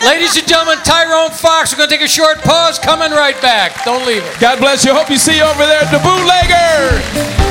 Ladies 0.04 0.36
and 0.36 0.48
gentlemen, 0.48 0.80
Tyrone 0.84 1.30
Fox. 1.30 1.72
We're 1.72 1.78
going 1.78 1.89
to 1.89 1.96
take 1.96 2.04
a 2.04 2.08
short 2.08 2.39
pause. 2.39 2.80
Coming 2.80 3.12
right 3.12 3.39
back. 3.39 3.86
Don't 3.86 4.04
leave 4.08 4.24
it. 4.24 4.39
God 4.39 4.58
bless 4.58 4.84
you. 4.84 4.96
Hope 4.96 5.12
you 5.12 5.20
see 5.20 5.38
you 5.38 5.44
over 5.44 5.64
there 5.64 5.84
at 5.84 5.92
the 5.92 6.00
bootlegger. 6.00 7.51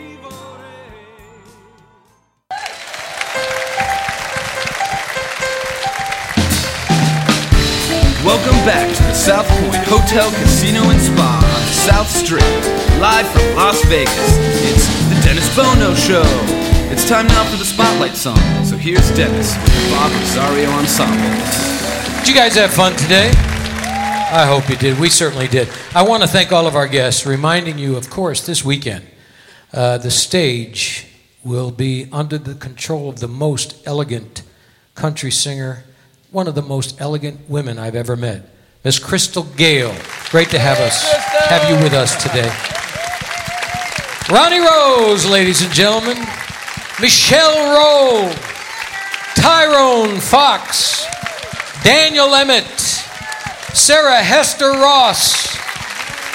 Welcome 8.31 8.63
back 8.63 8.87
to 8.95 9.03
the 9.03 9.13
South 9.13 9.45
Point 9.45 9.83
Hotel, 9.87 10.31
Casino, 10.31 10.89
and 10.89 11.01
Spa 11.01 11.35
on 11.35 11.61
the 11.67 11.73
South 11.73 12.07
Strip, 12.07 12.41
live 13.01 13.27
from 13.27 13.55
Las 13.57 13.83
Vegas. 13.87 14.37
It's 14.71 14.87
the 15.09 15.19
Dennis 15.21 15.53
Bono 15.53 15.93
Show. 15.95 16.23
It's 16.89 17.05
time 17.09 17.27
now 17.27 17.43
for 17.51 17.57
the 17.57 17.65
Spotlight 17.65 18.15
song. 18.15 18.37
So 18.63 18.77
here's 18.77 19.11
Dennis, 19.17 19.53
with 19.57 19.65
the 19.65 19.91
Bob 19.91 20.13
Rosario 20.13 20.69
Ensemble. 20.69 21.17
Did 22.19 22.29
you 22.29 22.33
guys 22.33 22.55
have 22.55 22.71
fun 22.71 22.95
today? 22.95 23.31
I 23.35 24.45
hope 24.47 24.69
you 24.69 24.77
did. 24.77 24.97
We 24.97 25.09
certainly 25.09 25.49
did. 25.49 25.67
I 25.93 26.03
want 26.03 26.23
to 26.23 26.29
thank 26.29 26.53
all 26.53 26.67
of 26.67 26.75
our 26.77 26.87
guests, 26.87 27.25
reminding 27.25 27.79
you, 27.79 27.97
of 27.97 28.09
course, 28.09 28.45
this 28.45 28.63
weekend, 28.63 29.05
uh, 29.73 29.97
the 29.97 30.09
stage 30.09 31.05
will 31.43 31.69
be 31.69 32.07
under 32.13 32.37
the 32.37 32.55
control 32.55 33.09
of 33.09 33.19
the 33.19 33.27
most 33.27 33.85
elegant 33.85 34.43
country 34.95 35.31
singer, 35.31 35.83
one 36.31 36.47
of 36.47 36.55
the 36.55 36.61
most 36.61 36.99
elegant 37.01 37.37
women 37.49 37.77
I've 37.77 37.95
ever 37.95 38.15
met, 38.15 38.47
Miss 38.85 38.99
Crystal 38.99 39.43
Gayle. 39.43 39.93
Great 40.29 40.49
to 40.51 40.59
have 40.59 40.79
us, 40.79 41.11
have 41.49 41.69
you 41.69 41.75
with 41.83 41.93
us 41.93 42.15
today. 42.23 42.49
Ronnie 44.33 44.59
Rose, 44.59 45.25
ladies 45.25 45.61
and 45.61 45.73
gentlemen, 45.73 46.17
Michelle 47.01 47.53
Rohl, 47.75 48.33
Tyrone 49.35 50.21
Fox, 50.21 51.05
Daniel 51.83 52.33
Emmet, 52.33 52.79
Sarah 53.73 54.23
Hester 54.23 54.71
Ross, 54.71 55.57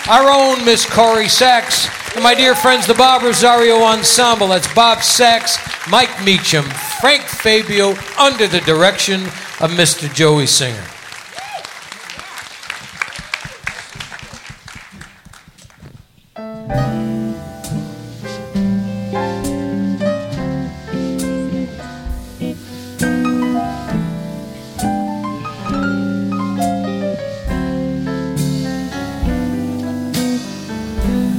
our 0.09 0.28
own 0.28 0.62
Miss 0.66 0.84
Corrie 0.84 1.28
Sachs, 1.28 1.88
and 2.14 2.22
my 2.22 2.34
dear 2.34 2.55
friends, 2.55 2.86
the 2.86 2.94
Bob 2.94 3.22
Rosario 3.22 3.82
Ensemble. 3.82 4.49
That's 4.49 4.72
Bob 4.74 5.03
Sachs, 5.03 5.57
Mike 5.90 6.22
Meacham, 6.22 6.64
Frank 7.01 7.22
Fabio, 7.22 7.94
under 8.18 8.47
the 8.47 8.61
direction 8.61 9.26
of 9.61 9.70
Mr. 9.70 10.12
Joey 10.12 10.46
Singer. 10.46 10.76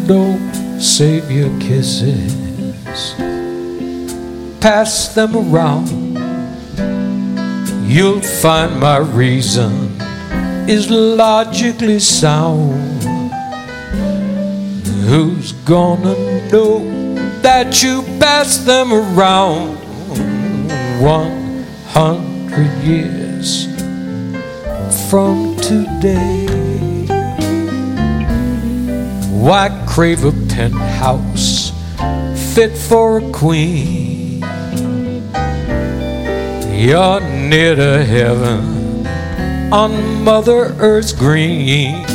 Don't 0.08 0.82
save 0.82 1.30
your 1.30 1.50
kisses 1.60 2.48
pass 4.68 5.14
them 5.16 5.34
around, 5.34 6.07
you'll 7.88 8.22
find 8.22 8.80
my 8.82 8.98
reason 8.98 9.72
is 10.70 10.90
logically 10.92 12.00
sound. 12.00 13.02
Who's 15.08 15.54
gonna 15.64 16.16
know 16.52 16.80
that 17.42 17.82
you 17.82 18.02
pass 18.20 18.58
them 18.58 18.92
around? 18.92 19.78
One 21.02 21.64
hundred 21.88 22.70
years 22.84 23.68
from 25.10 25.56
today. 25.56 26.46
Why 29.32 29.70
crave 29.88 30.26
a 30.26 30.34
penthouse 30.54 31.72
fit 32.54 32.78
for 32.78 33.20
a 33.20 33.32
queen? 33.32 34.27
You're 36.78 37.22
near 37.22 37.76
to 37.76 38.06
heaven 38.06 39.08
on 39.74 40.24
Mother 40.24 40.76
Earth's 40.78 41.12
green. 41.12 42.06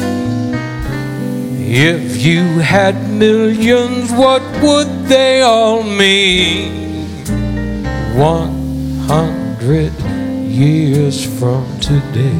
If 1.58 2.22
you 2.22 2.60
had 2.60 3.10
millions, 3.10 4.12
what 4.12 4.40
would 4.62 5.06
they 5.06 5.42
all 5.42 5.82
mean? 5.82 7.26
One 8.16 8.98
hundred 9.08 9.92
years 10.48 11.24
from 11.40 11.66
today. 11.80 12.30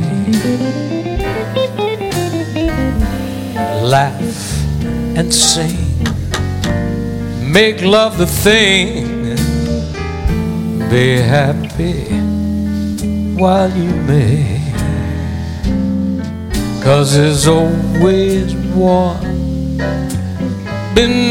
Laugh 3.83 4.65
and 5.17 5.35
sing, 5.35 5.77
make 7.53 7.83
love 7.83 8.17
the 8.17 8.27
thing, 8.29 9.22
be 10.93 11.17
happy 11.17 12.05
while 13.41 13.71
you 13.71 13.95
may. 14.03 14.61
Cause 16.85 17.17
there's 17.17 17.49
always 17.49 18.55
one 18.75 19.79
beneath 20.95 21.23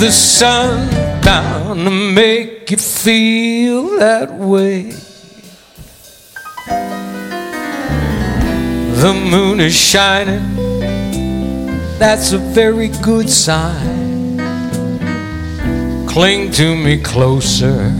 the 0.00 0.10
sun 0.10 0.90
bound 1.22 1.84
to 1.84 1.90
make 1.90 2.72
you 2.72 2.76
feel 2.76 3.98
that 4.00 4.34
way. 4.34 4.90
The 9.00 9.14
moon 9.30 9.60
is 9.60 9.76
shining, 9.76 10.56
that's 12.00 12.32
a 12.32 12.38
very 12.38 12.88
good 13.00 13.30
sign. 13.30 13.99
Cling 16.12 16.50
to 16.52 16.74
me 16.74 16.98
closer, 17.00 17.92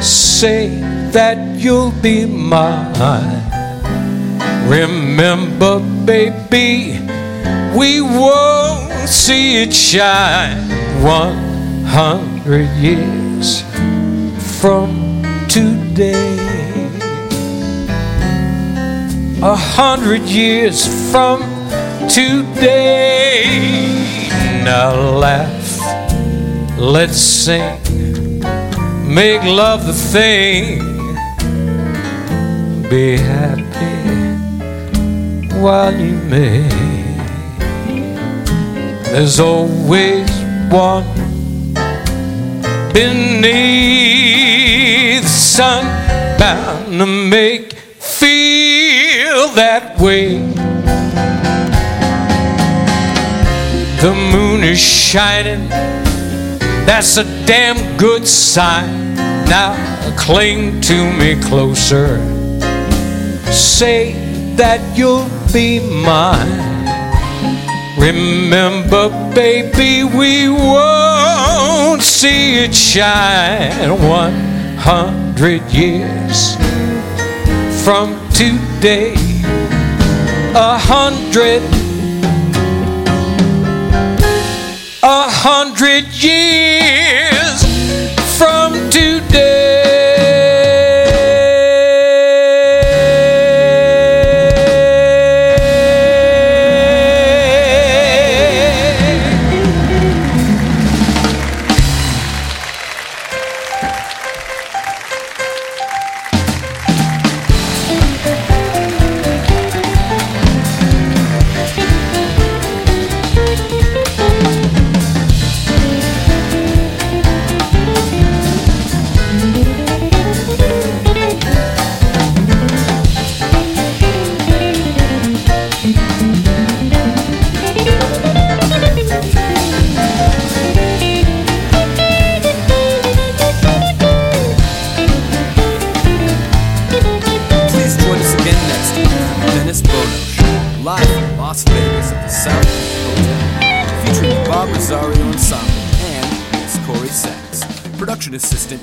say 0.00 0.80
that 1.12 1.36
you'll 1.58 1.92
be 2.00 2.24
mine. 2.24 3.42
Remember, 4.66 5.78
baby, 6.06 6.98
we 7.76 8.00
won't 8.00 8.90
see 9.06 9.62
it 9.62 9.74
shine 9.74 10.56
one 11.04 11.84
hundred 11.84 12.68
years 12.80 13.60
from 14.60 15.22
today. 15.48 16.38
A 19.42 19.54
hundred 19.54 20.22
years 20.22 20.86
from 21.12 21.42
today. 22.08 23.44
Now 24.64 24.94
laugh, 24.94 25.61
let's 26.82 27.16
sing, 27.16 28.40
make 29.06 29.42
love 29.44 29.86
the 29.86 29.92
thing, 29.92 30.80
be 32.90 33.16
happy 33.16 33.62
while 35.60 35.94
you 35.94 36.16
may. 36.28 36.68
There's 39.04 39.38
always 39.38 40.28
one 40.72 41.06
beneath 42.92 44.42
the 45.22 45.28
sun 45.28 45.84
bound 46.36 46.98
to 46.98 47.06
make 47.06 47.74
feel 47.74 49.48
that 49.54 50.00
way. 50.00 50.38
The 54.00 54.12
moon 54.32 54.64
is 54.64 54.80
shining, 54.80 55.68
that's 56.86 57.16
a 57.16 57.24
damn 57.46 57.96
good 57.96 58.26
sign. 58.26 59.14
Now 59.48 59.74
cling 60.16 60.80
to 60.82 61.12
me 61.18 61.40
closer, 61.42 62.18
say 63.52 64.14
that 64.56 64.80
you'll 64.96 65.28
be 65.52 65.80
mine. 66.04 66.70
Remember, 67.98 69.10
baby, 69.34 70.04
we 70.04 70.48
won't 70.48 72.02
see 72.02 72.64
it 72.64 72.74
shine 72.74 73.90
one 74.08 74.76
hundred 74.76 75.62
years 75.70 76.56
from 77.84 78.16
today. 78.30 79.14
A 80.54 80.76
hundred, 80.78 81.62
hundred 85.44 86.06
years 86.22 87.64
from 88.38 88.74
today. 88.90 90.01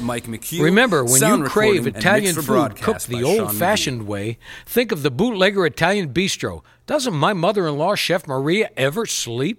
Mike 0.10 0.26
McHugh. 0.26 0.64
Remember, 0.64 1.03
when 1.03 1.20
sound 1.20 1.43
you 1.43 1.49
crave 1.49 1.86
Italian 1.86 2.34
food 2.34 2.76
cooked 2.82 3.07
the 3.07 3.24
old 3.24 3.55
fashioned 3.55 4.07
way, 4.07 4.39
think 4.66 4.91
of 4.91 5.03
the 5.03 5.12
bootlegger 5.12 5.68
Italian 5.68 6.12
bistro. 6.12 6.64
Doesn't 6.88 7.14
my 7.14 7.34
mother 7.34 7.68
in 7.68 7.78
law, 7.78 7.93
Chef 7.93 8.26
Maria, 8.26 8.72
ever 8.76 9.05
sleep? 9.05 9.57